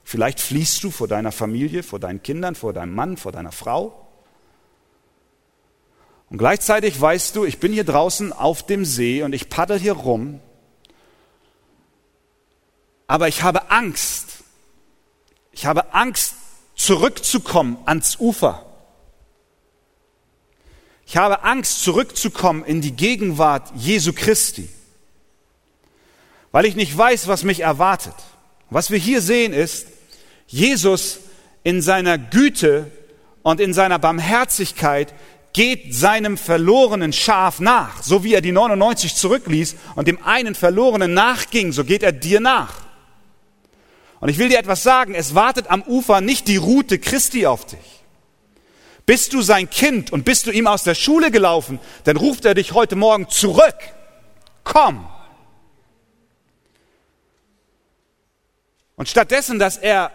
[0.05, 4.07] Vielleicht fliehst du vor deiner Familie, vor deinen Kindern, vor deinem Mann, vor deiner Frau.
[6.29, 9.93] Und gleichzeitig weißt du, ich bin hier draußen auf dem See und ich paddel hier
[9.93, 10.39] rum,
[13.07, 14.43] aber ich habe Angst.
[15.51, 16.35] Ich habe Angst,
[16.75, 18.64] zurückzukommen ans Ufer.
[21.05, 24.69] Ich habe Angst, zurückzukommen in die Gegenwart Jesu Christi,
[26.51, 28.15] weil ich nicht weiß, was mich erwartet.
[28.69, 29.87] Was wir hier sehen ist,
[30.47, 31.19] Jesus
[31.63, 32.91] in seiner Güte
[33.43, 35.13] und in seiner Barmherzigkeit
[35.53, 41.13] geht seinem verlorenen Schaf nach, so wie er die 99 zurückließ und dem einen verlorenen
[41.13, 42.73] nachging, so geht er dir nach.
[44.19, 47.65] Und ich will dir etwas sagen, es wartet am Ufer nicht die Route Christi auf
[47.65, 47.94] dich.
[49.05, 52.55] Bist du sein Kind und bist du ihm aus der Schule gelaufen, dann ruft er
[52.55, 53.75] dich heute Morgen zurück.
[54.63, 55.07] Komm.
[58.95, 60.11] Und stattdessen, dass er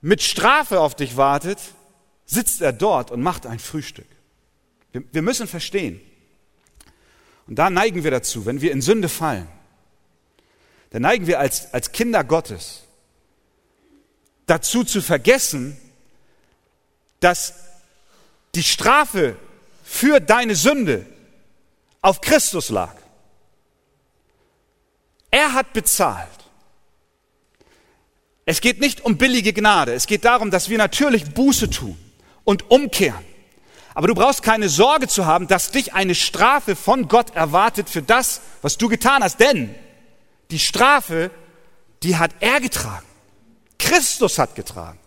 [0.00, 1.58] mit Strafe auf dich wartet,
[2.24, 4.06] sitzt er dort und macht ein Frühstück.
[4.92, 6.00] Wir, wir müssen verstehen,
[7.46, 9.48] und da neigen wir dazu, wenn wir in Sünde fallen,
[10.90, 12.82] dann neigen wir als, als Kinder Gottes
[14.46, 15.76] dazu zu vergessen,
[17.20, 17.54] dass
[18.54, 19.36] die Strafe
[19.84, 21.06] für deine Sünde
[22.02, 22.94] auf Christus lag.
[25.30, 26.28] Er hat bezahlt.
[28.46, 29.92] Es geht nicht um billige Gnade.
[29.92, 31.96] Es geht darum, dass wir natürlich Buße tun
[32.44, 33.24] und umkehren.
[33.94, 38.02] Aber du brauchst keine Sorge zu haben, dass dich eine Strafe von Gott erwartet für
[38.02, 39.40] das, was du getan hast.
[39.40, 39.74] Denn
[40.50, 41.30] die Strafe,
[42.02, 43.06] die hat er getragen.
[43.78, 44.99] Christus hat getragen.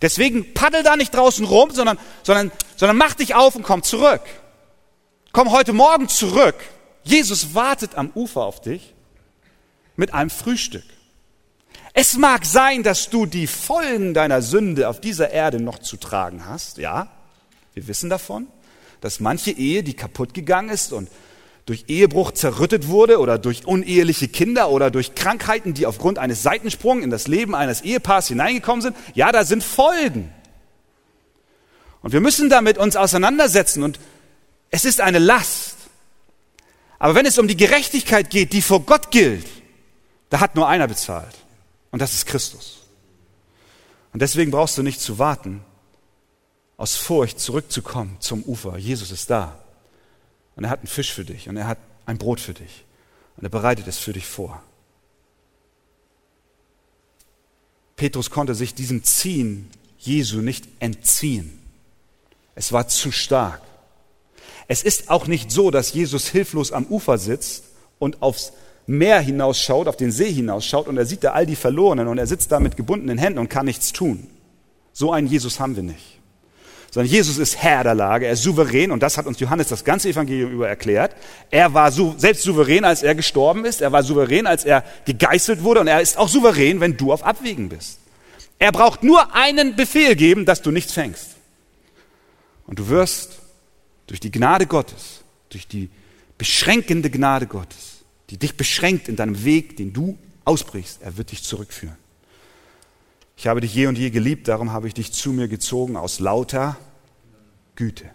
[0.00, 4.22] Deswegen paddel da nicht draußen rum, sondern, sondern, sondern mach dich auf und komm zurück.
[5.32, 6.56] Komm heute Morgen zurück.
[7.02, 8.94] Jesus wartet am Ufer auf dich
[9.96, 10.84] mit einem Frühstück.
[11.94, 16.46] Es mag sein, dass du die Folgen deiner Sünde auf dieser Erde noch zu tragen
[16.46, 17.08] hast, ja.
[17.74, 18.46] Wir wissen davon,
[19.00, 21.08] dass manche Ehe, die kaputt gegangen ist und
[21.68, 27.04] durch Ehebruch zerrüttet wurde oder durch uneheliche Kinder oder durch Krankheiten, die aufgrund eines Seitensprungs
[27.04, 30.32] in das Leben eines Ehepaars hineingekommen sind, ja, da sind Folgen.
[32.00, 34.00] Und wir müssen damit uns auseinandersetzen und
[34.70, 35.74] es ist eine Last.
[36.98, 39.46] Aber wenn es um die Gerechtigkeit geht, die vor Gott gilt,
[40.30, 41.34] da hat nur einer bezahlt.
[41.90, 42.86] Und das ist Christus.
[44.14, 45.62] Und deswegen brauchst du nicht zu warten,
[46.78, 48.78] aus Furcht zurückzukommen zum Ufer.
[48.78, 49.58] Jesus ist da.
[50.58, 52.84] Und er hat einen Fisch für dich und er hat ein Brot für dich.
[53.36, 54.60] Und er bereitet es für dich vor.
[57.94, 61.60] Petrus konnte sich diesem Ziehen Jesu nicht entziehen.
[62.56, 63.60] Es war zu stark.
[64.66, 67.62] Es ist auch nicht so, dass Jesus hilflos am Ufer sitzt
[68.00, 68.52] und aufs
[68.88, 72.26] Meer hinausschaut, auf den See hinausschaut und er sieht da all die Verlorenen und er
[72.26, 74.26] sitzt da mit gebundenen Händen und kann nichts tun.
[74.92, 76.17] So einen Jesus haben wir nicht.
[76.90, 79.84] Sondern Jesus ist Herr der Lage, er ist souverän und das hat uns Johannes das
[79.84, 81.14] ganze Evangelium über erklärt.
[81.50, 85.80] Er war selbst souverän, als er gestorben ist, er war souverän, als er gegeißelt wurde
[85.80, 87.98] und er ist auch souverän, wenn du auf Abwägen bist.
[88.58, 91.36] Er braucht nur einen Befehl geben, dass du nichts fängst.
[92.66, 93.38] Und du wirst
[94.06, 95.20] durch die Gnade Gottes,
[95.50, 95.90] durch die
[96.38, 101.02] beschränkende Gnade Gottes, die dich beschränkt in deinem Weg, den du ausbrichst.
[101.02, 101.96] Er wird dich zurückführen.
[103.38, 106.18] Ich habe dich je und je geliebt, darum habe ich dich zu mir gezogen aus
[106.18, 106.76] lauter
[107.76, 108.10] Güte.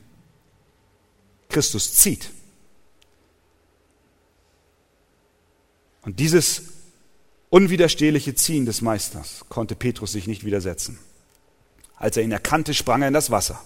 [1.48, 2.30] Christus zieht.
[6.02, 6.64] Und dieses
[7.50, 11.00] unwiderstehliche Ziehen des Meisters konnte Petrus sich nicht widersetzen.
[11.96, 13.64] Als er ihn erkannte, sprang er in das Wasser.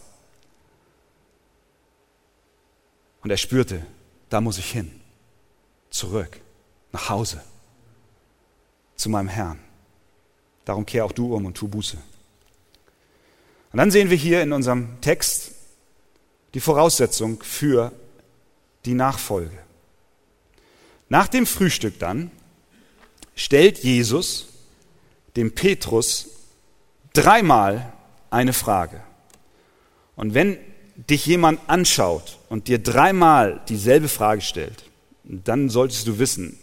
[3.24, 3.84] Und er spürte,
[4.30, 4.91] da muss ich hin
[5.89, 6.39] zurück,
[6.91, 7.43] nach Hause,
[8.96, 9.66] zu meinem Herrn.
[10.67, 11.95] Darum kehr auch du um und tu Buße.
[13.71, 15.51] Und dann sehen wir hier in unserem Text
[16.53, 17.93] die Voraussetzung für
[18.84, 19.58] die Nachfolge.
[21.08, 22.32] Nach dem Frühstück dann
[23.34, 24.47] stellt Jesus
[25.38, 26.32] dem Petrus
[27.13, 27.93] dreimal
[28.30, 29.01] eine Frage.
[30.17, 30.58] Und wenn
[30.97, 34.84] dich jemand anschaut und dir dreimal dieselbe Frage stellt,
[35.23, 36.60] dann solltest du wissen,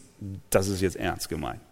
[0.50, 1.62] das ist jetzt ernst gemeint.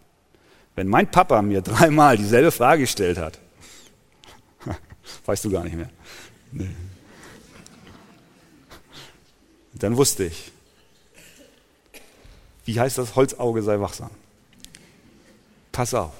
[0.75, 3.39] Wenn mein Papa mir dreimal dieselbe Frage gestellt hat,
[5.25, 5.89] weißt du gar nicht mehr,
[6.51, 6.69] nee.
[9.73, 10.51] dann wusste ich,
[12.65, 14.09] wie heißt das, Holzauge sei wachsam.
[15.71, 16.13] Pass auf.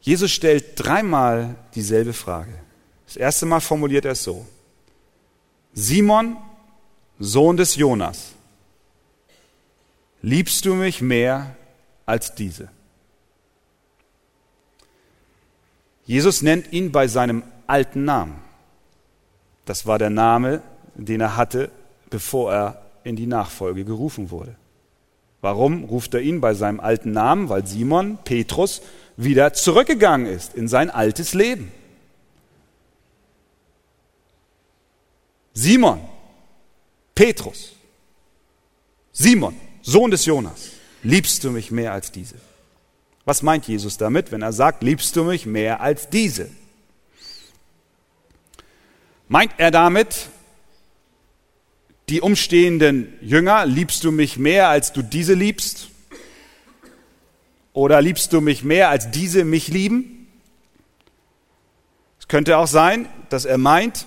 [0.00, 2.52] Jesus stellt dreimal dieselbe Frage.
[3.06, 4.46] Das erste Mal formuliert er es so.
[5.72, 6.36] Simon,
[7.18, 8.32] Sohn des Jonas,
[10.20, 11.56] liebst du mich mehr
[12.06, 12.68] als diese?
[16.06, 18.36] Jesus nennt ihn bei seinem alten Namen.
[19.64, 20.62] Das war der Name,
[20.94, 21.70] den er hatte,
[22.10, 24.56] bevor er in die Nachfolge gerufen wurde.
[25.40, 27.48] Warum ruft er ihn bei seinem alten Namen?
[27.48, 28.82] Weil Simon, Petrus,
[29.16, 31.70] wieder zurückgegangen ist in sein altes Leben.
[35.52, 36.00] Simon,
[37.14, 37.72] Petrus,
[39.12, 40.70] Simon, Sohn des Jonas,
[41.04, 42.34] liebst du mich mehr als diese?
[43.24, 46.50] Was meint Jesus damit, wenn er sagt, liebst du mich mehr als diese?
[49.28, 50.28] Meint er damit,
[52.08, 55.88] die umstehenden Jünger, liebst du mich mehr als du diese liebst?
[57.72, 60.28] Oder liebst du mich mehr als diese mich lieben?
[62.20, 64.06] Es könnte auch sein, dass er meint,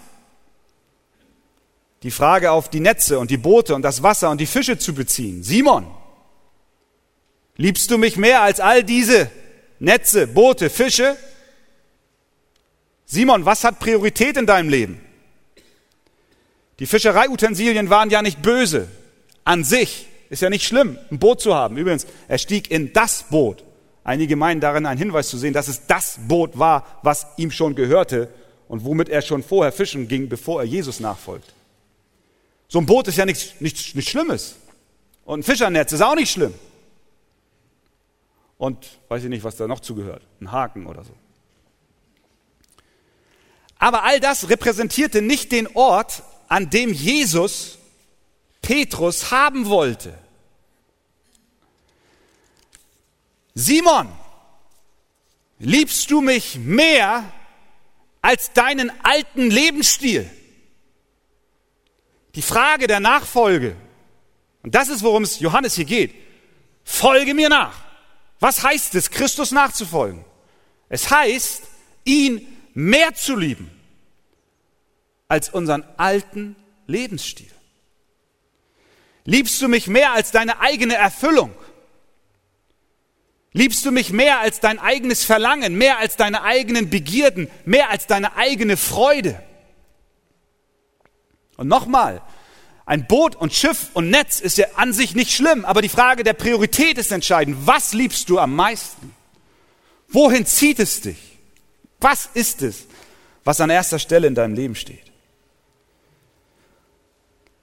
[2.04, 4.94] die Frage auf die Netze und die Boote und das Wasser und die Fische zu
[4.94, 5.44] beziehen.
[5.44, 5.88] Simon,
[7.58, 9.30] liebst du mich mehr als all diese
[9.80, 11.18] Netze, Boote, Fische?
[13.06, 15.02] Simon, was hat Priorität in deinem Leben?
[16.80, 18.88] Die Fischereiutensilien waren ja nicht böse
[19.44, 20.08] an sich.
[20.30, 21.78] Ist ja nicht schlimm, ein Boot zu haben.
[21.78, 23.64] Übrigens, er stieg in das Boot.
[24.04, 27.76] Einige meinen darin einen Hinweis zu sehen, dass es das Boot war, was ihm schon
[27.76, 28.30] gehörte
[28.68, 31.54] und womit er schon vorher fischen ging, bevor er Jesus nachfolgt.
[32.68, 34.56] So ein Boot ist ja nichts, nichts, nichts Schlimmes.
[35.26, 36.54] Und ein Fischernetz ist auch nicht schlimm.
[38.58, 40.24] Und weiß ich nicht, was da noch zugehört.
[40.42, 41.14] Ein Haken oder so.
[43.80, 47.78] Aber all das repräsentierte nicht den Ort, an dem Jesus
[48.62, 50.18] Petrus haben wollte.
[53.54, 54.08] Simon,
[55.60, 57.32] liebst du mich mehr
[58.22, 60.30] als deinen alten Lebensstil?
[62.36, 63.76] Die Frage der Nachfolge.
[64.64, 66.14] Und das ist, worum es Johannes hier geht.
[66.84, 67.87] Folge mir nach.
[68.40, 70.24] Was heißt es, Christus nachzufolgen?
[70.90, 71.64] Es heißt,
[72.06, 73.72] ihn mehr zu lieben
[75.28, 77.52] als unseren alten Lebensstil.
[79.26, 81.54] Liebst du mich mehr als deine eigene Erfüllung?
[83.52, 88.08] Liebst du mich mehr als dein eigenes Verlangen, mehr als deine eigenen Begierden, mehr als
[88.08, 89.42] deine eigene Freude?
[91.58, 92.22] Und nochmal,
[92.88, 96.24] ein Boot und Schiff und Netz ist ja an sich nicht schlimm, aber die Frage
[96.24, 97.68] der Priorität ist entscheidend.
[97.68, 99.14] Was liebst du am meisten?
[100.08, 101.38] Wohin zieht es dich?
[102.00, 102.86] Was ist es,
[103.44, 105.12] was an erster Stelle in deinem Leben steht?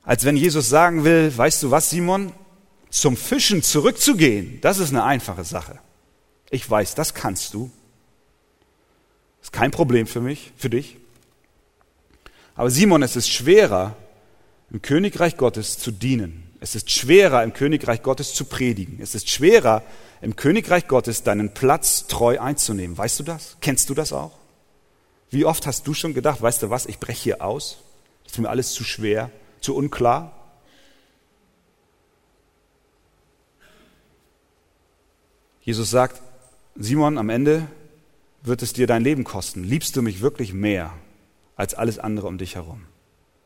[0.03, 2.35] Als wenn Jesus sagen will, weißt du was, Simon,
[2.91, 5.79] zum Fischen zurückzugehen, das ist eine einfache Sache.
[6.51, 7.71] Ich weiß, das kannst du.
[9.41, 10.99] Ist kein Problem für mich, für dich.
[12.55, 13.97] Aber Simon, es ist schwerer,
[14.71, 16.51] im Königreich Gottes zu dienen.
[16.61, 18.99] Es ist schwerer, im Königreich Gottes zu predigen.
[19.01, 19.83] Es ist schwerer,
[20.23, 22.97] im Königreich Gottes deinen Platz treu einzunehmen.
[22.97, 23.57] Weißt du das?
[23.61, 24.33] Kennst du das auch?
[25.31, 27.79] Wie oft hast du schon gedacht, weißt du was, ich breche hier aus?
[28.25, 30.33] Ist mir alles zu schwer, zu unklar.
[35.61, 36.21] Jesus sagt,
[36.77, 37.67] Simon, am Ende
[38.43, 39.65] wird es dir dein Leben kosten.
[39.65, 40.93] Liebst du mich wirklich mehr
[41.57, 42.87] als alles andere um dich herum?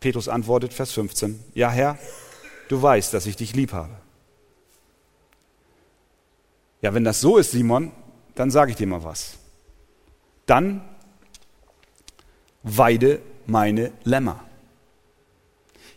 [0.00, 1.98] Petrus antwortet, Vers 15, ja Herr,
[2.68, 3.96] du weißt, dass ich dich lieb habe.
[6.80, 7.92] Ja, wenn das so ist, Simon,
[8.34, 9.38] dann sage ich dir mal was.
[10.46, 10.82] Dann
[12.62, 14.44] weide meine Lämmer.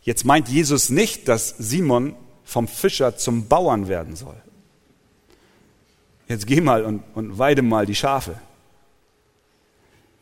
[0.02, 4.42] Jetzt meint Jesus nicht, dass Simon vom Fischer zum Bauern werden soll.
[6.28, 8.36] Jetzt geh mal und, und weide mal die Schafe.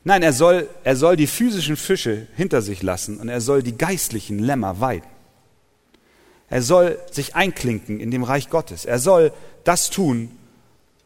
[0.03, 3.77] Nein, er soll, er soll die physischen Fische hinter sich lassen und er soll die
[3.77, 5.09] geistlichen Lämmer weiden.
[6.49, 8.85] Er soll sich einklinken in dem Reich Gottes.
[8.85, 9.31] Er soll
[9.63, 10.31] das tun,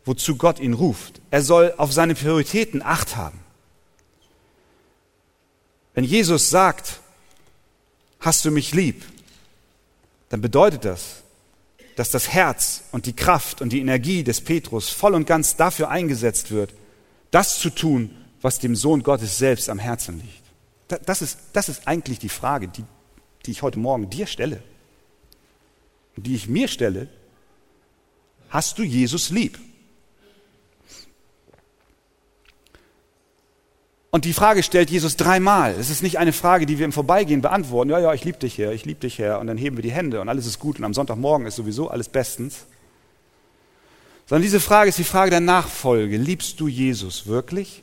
[0.06, 1.22] wozu Gott ihn ruft.
[1.32, 3.40] Er soll auf seine Prioritäten acht haben.
[5.94, 7.00] Wenn Jesus sagt,
[8.20, 9.04] hast du mich lieb,
[10.30, 11.24] dann bedeutet das,
[11.96, 15.90] dass das Herz und die Kraft und die Energie des Petrus voll und ganz dafür
[15.90, 16.74] eingesetzt wird,
[17.32, 21.08] das zu tun, was dem Sohn Gottes selbst am Herzen liegt.
[21.08, 22.84] Das ist, das ist eigentlich die Frage, die,
[23.48, 24.62] die ich heute Morgen dir stelle
[26.16, 27.08] die ich mir stelle.
[28.50, 29.60] Hast du Jesus lieb?
[34.12, 35.74] Und die Frage stellt Jesus dreimal.
[35.74, 37.90] Es ist nicht eine Frage, die wir im Vorbeigehen beantworten.
[37.90, 39.40] Ja, ja, ich liebe dich, Herr, ich liebe dich, Herr.
[39.40, 41.90] Und dann heben wir die Hände und alles ist gut und am Sonntagmorgen ist sowieso
[41.90, 42.68] alles bestens.
[44.28, 46.18] Sondern diese Frage ist die Frage der Nachfolge.
[46.18, 47.82] Liebst du Jesus wirklich?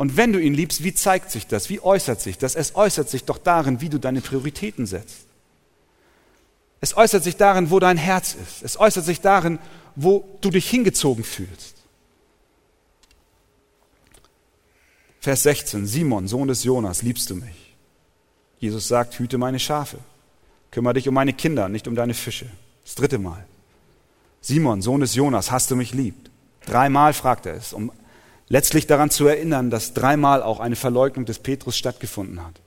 [0.00, 1.68] Und wenn du ihn liebst, wie zeigt sich das?
[1.68, 2.54] Wie äußert sich das?
[2.54, 5.26] Es äußert sich doch darin, wie du deine Prioritäten setzt.
[6.80, 8.62] Es äußert sich darin, wo dein Herz ist.
[8.62, 9.58] Es äußert sich darin,
[9.96, 11.74] wo du dich hingezogen fühlst.
[15.20, 17.76] Vers 16, Simon, Sohn des Jonas, liebst du mich?
[18.58, 19.98] Jesus sagt, hüte meine Schafe,
[20.70, 22.46] kümmere dich um meine Kinder, nicht um deine Fische.
[22.86, 23.44] Das dritte Mal.
[24.40, 26.30] Simon, Sohn des Jonas, hast du mich liebt?
[26.64, 27.92] Dreimal fragt er es, um
[28.50, 32.60] letztlich daran zu erinnern, dass dreimal auch eine Verleugnung des Petrus stattgefunden hat.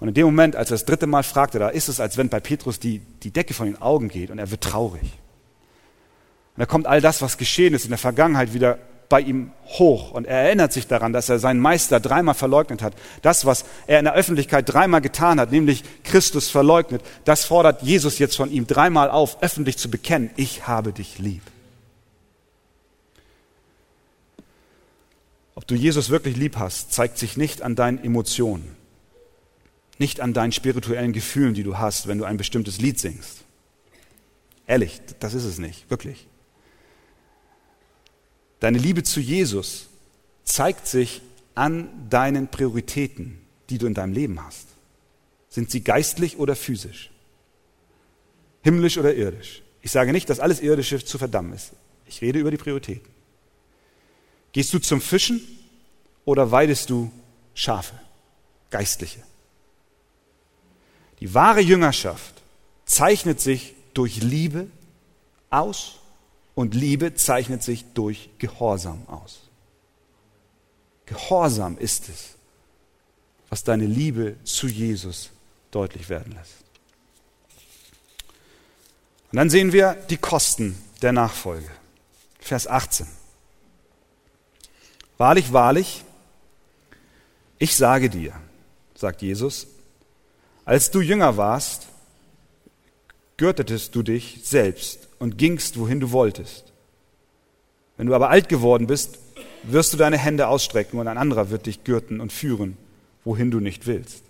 [0.00, 2.28] Und in dem Moment, als er das dritte Mal fragte, da ist es, als wenn
[2.28, 5.02] bei Petrus die, die Decke von den Augen geht und er wird traurig.
[5.02, 8.78] Und da kommt all das, was geschehen ist in der Vergangenheit, wieder
[9.08, 12.92] bei ihm hoch und er erinnert sich daran, dass er seinen Meister dreimal verleugnet hat.
[13.22, 18.18] Das, was er in der Öffentlichkeit dreimal getan hat, nämlich Christus verleugnet, das fordert Jesus
[18.18, 21.42] jetzt von ihm dreimal auf, öffentlich zu bekennen, ich habe dich lieb.
[25.68, 28.76] Du Jesus wirklich lieb hast, zeigt sich nicht an deinen Emotionen,
[29.98, 33.44] nicht an deinen spirituellen Gefühlen, die du hast, wenn du ein bestimmtes Lied singst.
[34.66, 36.26] Ehrlich, das ist es nicht, wirklich.
[38.60, 39.88] Deine Liebe zu Jesus
[40.44, 41.22] zeigt sich
[41.54, 43.38] an deinen Prioritäten,
[43.70, 44.68] die du in deinem Leben hast.
[45.48, 47.10] Sind sie geistlich oder physisch?
[48.62, 49.62] Himmlisch oder irdisch?
[49.82, 51.72] Ich sage nicht, dass alles Irdische zu verdammen ist.
[52.06, 53.08] Ich rede über die Prioritäten.
[54.52, 55.40] Gehst du zum Fischen
[56.28, 57.10] oder weidest du
[57.54, 57.98] Schafe,
[58.68, 59.22] geistliche?
[61.20, 62.42] Die wahre Jüngerschaft
[62.84, 64.66] zeichnet sich durch Liebe
[65.48, 66.00] aus
[66.54, 69.40] und Liebe zeichnet sich durch Gehorsam aus.
[71.06, 72.34] Gehorsam ist es,
[73.48, 75.30] was deine Liebe zu Jesus
[75.70, 76.56] deutlich werden lässt.
[79.32, 81.70] Und dann sehen wir die Kosten der Nachfolge.
[82.38, 83.06] Vers 18.
[85.16, 86.04] Wahrlich, wahrlich,
[87.58, 88.32] ich sage dir,
[88.94, 89.66] sagt Jesus,
[90.64, 91.86] als du jünger warst,
[93.36, 96.72] gürtetest du dich selbst und gingst, wohin du wolltest.
[97.96, 99.18] Wenn du aber alt geworden bist,
[99.62, 102.76] wirst du deine Hände ausstrecken und ein anderer wird dich gürten und führen,
[103.24, 104.22] wohin du nicht willst.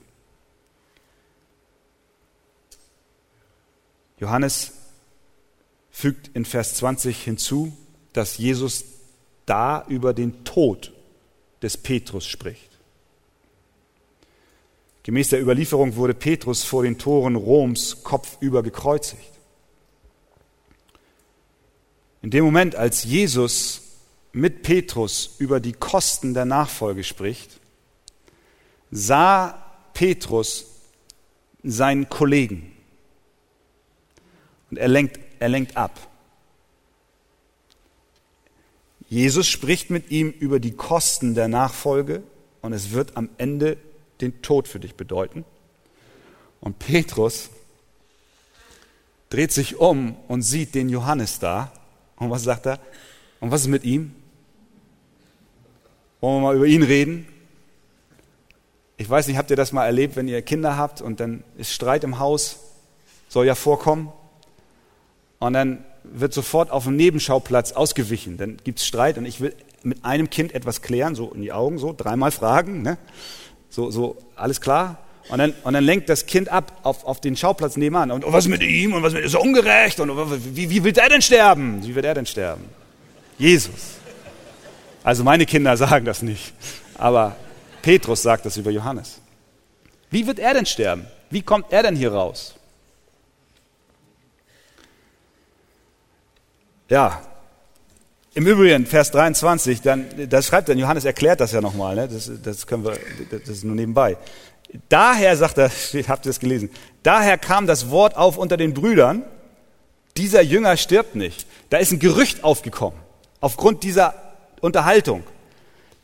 [4.19, 4.73] Johannes
[5.91, 7.77] fügt in Vers 20 hinzu,
[8.13, 8.85] dass Jesus
[9.47, 10.93] da über den Tod
[11.63, 12.68] des Petrus spricht.
[15.09, 19.33] Gemäß der Überlieferung wurde Petrus vor den Toren Roms kopfüber gekreuzigt.
[22.21, 23.81] In dem Moment, als Jesus
[24.33, 27.59] mit Petrus über die Kosten der Nachfolge spricht,
[28.91, 29.55] sah
[29.95, 30.67] Petrus
[31.63, 32.77] seinen Kollegen
[34.71, 36.07] und er lenkt, er lenkt ab.
[39.09, 42.23] Jesus spricht mit ihm über die Kosten der Nachfolge
[42.61, 43.79] und es wird am Ende
[44.21, 45.45] den Tod für dich bedeuten.
[46.61, 47.51] Und Petrus
[49.31, 51.73] dreht sich um und sieht den Johannes da.
[52.17, 52.81] Und was sagt er?
[53.41, 54.15] Und was ist mit ihm?
[56.21, 57.27] Wollen wir mal über ihn reden?
[58.97, 61.73] Ich weiß nicht, habt ihr das mal erlebt, wenn ihr Kinder habt und dann ist
[61.73, 62.57] Streit im Haus?
[63.29, 64.13] Soll ja vorkommen.
[65.39, 68.37] Und dann wird sofort auf dem Nebenschauplatz ausgewichen.
[68.39, 69.55] Dann gibt es Streit und ich will
[69.85, 72.99] mit einem Kind etwas klären, so in die Augen, so dreimal fragen, ne?
[73.71, 74.99] So, so alles klar.
[75.29, 78.11] Und dann, und dann lenkt das Kind ab auf, auf den Schauplatz nebenan.
[78.11, 78.95] Und, was mit ihm?
[78.95, 80.01] Und was mit, ist er ungerecht?
[80.01, 80.11] Und
[80.57, 81.85] wie, wie wird er denn sterben?
[81.85, 82.65] Wie wird er denn sterben?
[83.37, 83.99] Jesus.
[85.05, 86.55] Also meine Kinder sagen das nicht.
[86.97, 87.37] Aber
[87.83, 89.21] Petrus sagt das über Johannes.
[90.11, 91.07] Wie wird er denn sterben?
[91.31, 92.55] Wie kommt er denn hier raus?
[96.89, 97.21] Ja,
[98.39, 102.07] im Übrigen, Vers 23, dann, das schreibt dann, Johannes erklärt das ja nochmal, ne?
[102.07, 102.97] das, das können wir,
[103.31, 104.17] das ist nur nebenbei.
[104.89, 105.69] Daher, sagt er,
[106.09, 106.71] habt ihr das gelesen,
[107.03, 109.25] daher kam das Wort auf unter den Brüdern,
[110.17, 111.49] dieser Jünger stirbt nicht.
[111.71, 113.01] Da ist ein Gerücht aufgekommen,
[113.41, 114.15] aufgrund dieser
[114.61, 115.25] Unterhaltung.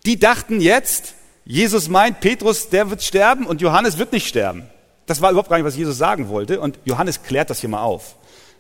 [0.04, 1.14] Die dachten jetzt,
[1.44, 4.64] Jesus meint, Petrus, der wird sterben und Johannes wird nicht sterben.
[5.06, 6.58] Das war überhaupt gar nicht, was Jesus sagen wollte.
[6.58, 8.16] Und Johannes klärt das hier mal auf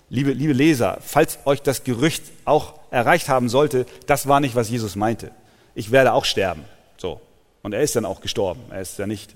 [0.08, 4.70] liebe, liebe Leser, falls euch das Gerücht auch erreicht haben sollte, das war nicht, was
[4.70, 5.30] Jesus meinte.
[5.74, 6.64] Ich werde auch sterben.
[6.96, 7.20] So.
[7.62, 8.62] Und er ist dann auch gestorben.
[8.70, 9.34] Er ist ja nicht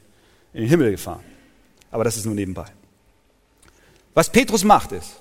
[0.52, 1.24] in den Himmel gefahren.
[1.90, 2.66] Aber das ist nur nebenbei.
[4.14, 5.16] Was Petrus macht ist,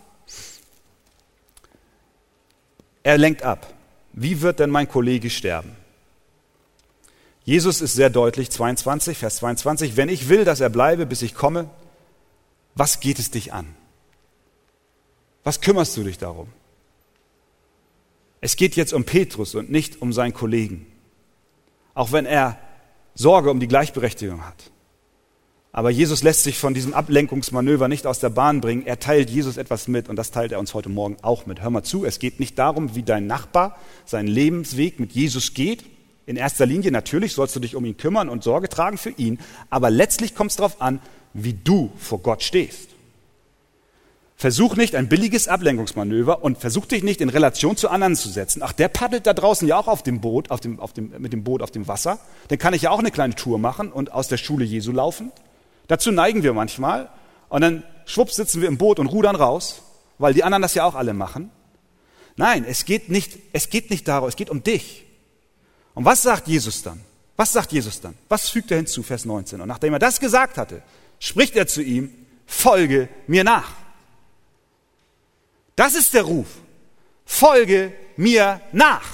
[3.04, 3.74] er lenkt ab.
[4.14, 5.76] Wie wird denn mein Kollege sterben?
[7.46, 11.34] Jesus ist sehr deutlich, 22, Vers 22, wenn ich will, dass er bleibe, bis ich
[11.34, 11.70] komme,
[12.76, 13.74] was geht es dich an?
[15.48, 16.50] Was kümmerst du dich darum?
[18.42, 20.86] Es geht jetzt um Petrus und nicht um seinen Kollegen.
[21.94, 22.58] Auch wenn er
[23.16, 24.72] Sorge um die Gleichberechtigung hat.
[25.72, 28.86] Aber Jesus lässt sich von diesem Ablenkungsmanöver nicht aus der Bahn bringen.
[28.86, 31.62] Er teilt Jesus etwas mit und das teilt er uns heute Morgen auch mit.
[31.62, 35.86] Hör mal zu, es geht nicht darum, wie dein Nachbar seinen Lebensweg mit Jesus geht.
[36.26, 39.40] In erster Linie natürlich sollst du dich um ihn kümmern und Sorge tragen für ihn.
[39.70, 41.00] Aber letztlich kommt es darauf an,
[41.32, 42.97] wie du vor Gott stehst.
[44.40, 48.62] Versuch nicht ein billiges Ablenkungsmanöver und versuch dich nicht in Relation zu anderen zu setzen.
[48.64, 51.34] Ach, der paddelt da draußen ja auch auf dem Boot, auf dem, auf dem, mit
[51.34, 52.20] dem Boot auf dem Wasser.
[52.50, 55.32] Dann kann ich ja auch eine kleine Tour machen und aus der Schule Jesu laufen.
[55.88, 57.10] Dazu neigen wir manchmal
[57.50, 59.82] und dann schwupps sitzen wir im Boot und rudern raus,
[60.20, 61.50] weil die anderen das ja auch alle machen.
[62.36, 65.04] Nein, es geht nicht, es geht nicht darum, es geht um dich.
[65.96, 67.02] Und was sagt Jesus dann?
[67.38, 68.14] Was sagt Jesus dann?
[68.30, 69.62] Was fügt er hinzu, Vers 19?
[69.62, 70.84] Und nachdem er das gesagt hatte,
[71.18, 72.12] spricht er zu ihm,
[72.46, 73.87] folge mir nach.
[75.78, 76.48] Das ist der Ruf.
[77.26, 79.06] Folge mir nach.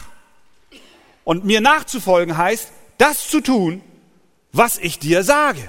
[1.24, 3.82] Und mir nachzufolgen heißt, das zu tun,
[4.54, 5.68] was ich dir sage.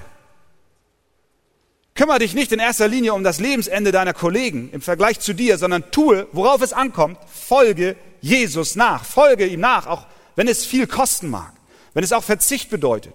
[1.95, 5.57] Kümmer dich nicht in erster Linie um das Lebensende deiner Kollegen im Vergleich zu dir,
[5.57, 9.03] sondern tue, worauf es ankommt, folge Jesus nach.
[9.05, 11.53] Folge ihm nach, auch wenn es viel kosten mag,
[11.93, 13.13] wenn es auch Verzicht bedeutet.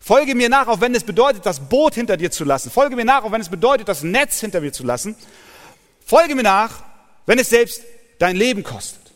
[0.00, 2.70] Folge mir nach, auch wenn es bedeutet, das Boot hinter dir zu lassen.
[2.70, 5.14] Folge mir nach, auch wenn es bedeutet, das Netz hinter mir zu lassen.
[6.04, 6.89] Folge mir nach,
[7.30, 7.82] wenn es selbst
[8.18, 9.12] dein Leben kostet.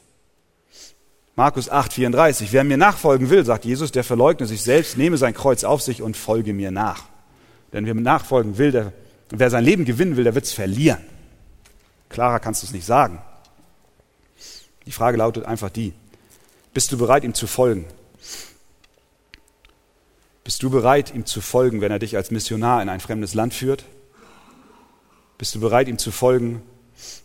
[1.34, 2.52] Markus 8, 34.
[2.52, 6.00] Wer mir nachfolgen will, sagt Jesus, der verleugne sich selbst, nehme sein Kreuz auf sich
[6.00, 7.06] und folge mir nach.
[7.72, 8.92] Denn wer mir nachfolgen will, der,
[9.30, 11.00] wer sein Leben gewinnen will, der wird es verlieren.
[12.08, 13.20] Klarer kannst du es nicht sagen.
[14.86, 15.92] Die Frage lautet einfach die,
[16.72, 17.84] bist du bereit, ihm zu folgen?
[20.44, 23.54] Bist du bereit, ihm zu folgen, wenn er dich als Missionar in ein fremdes Land
[23.54, 23.84] führt?
[25.36, 26.62] Bist du bereit, ihm zu folgen,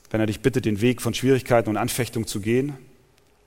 [0.09, 2.77] wenn er dich bittet, den Weg von Schwierigkeiten und Anfechtung zu gehen,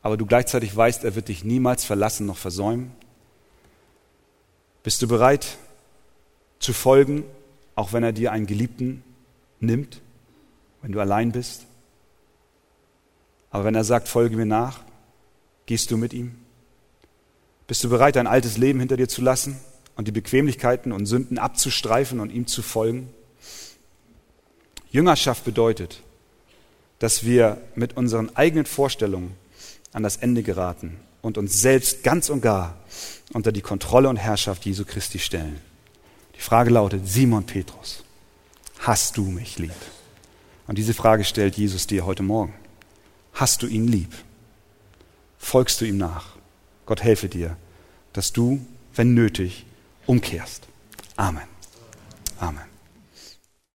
[0.03, 2.93] aber du gleichzeitig weißt, er wird dich niemals verlassen noch versäumen?
[4.83, 5.59] Bist du bereit
[6.59, 7.25] zu folgen,
[7.75, 9.03] auch wenn er dir einen Geliebten
[9.61, 10.01] nimmt,
[10.83, 11.67] wenn du allein bist?
[13.51, 14.81] Aber wenn er sagt, folge mir nach,
[15.67, 16.35] gehst du mit ihm?
[17.67, 19.61] Bist du bereit, dein altes Leben hinter dir zu lassen
[19.95, 23.09] und die Bequemlichkeiten und Sünden abzustreifen und ihm zu folgen?
[24.91, 26.03] Jüngerschaft bedeutet,
[27.03, 29.35] dass wir mit unseren eigenen Vorstellungen
[29.93, 32.77] an das Ende geraten und uns selbst ganz und gar
[33.33, 35.61] unter die Kontrolle und Herrschaft Jesu Christi stellen.
[36.37, 38.05] Die Frage lautet, Simon Petrus,
[38.79, 39.75] hast du mich lieb?
[40.69, 42.55] Und diese Frage stellt Jesus dir heute Morgen.
[43.33, 44.13] Hast du ihn lieb?
[45.39, 46.37] Folgst du ihm nach?
[46.87, 47.57] Gott helfe dir,
[48.13, 49.67] dass du, wenn nötig,
[50.07, 50.69] umkehrst.
[51.17, 51.49] Amen.
[52.39, 52.72] Amen.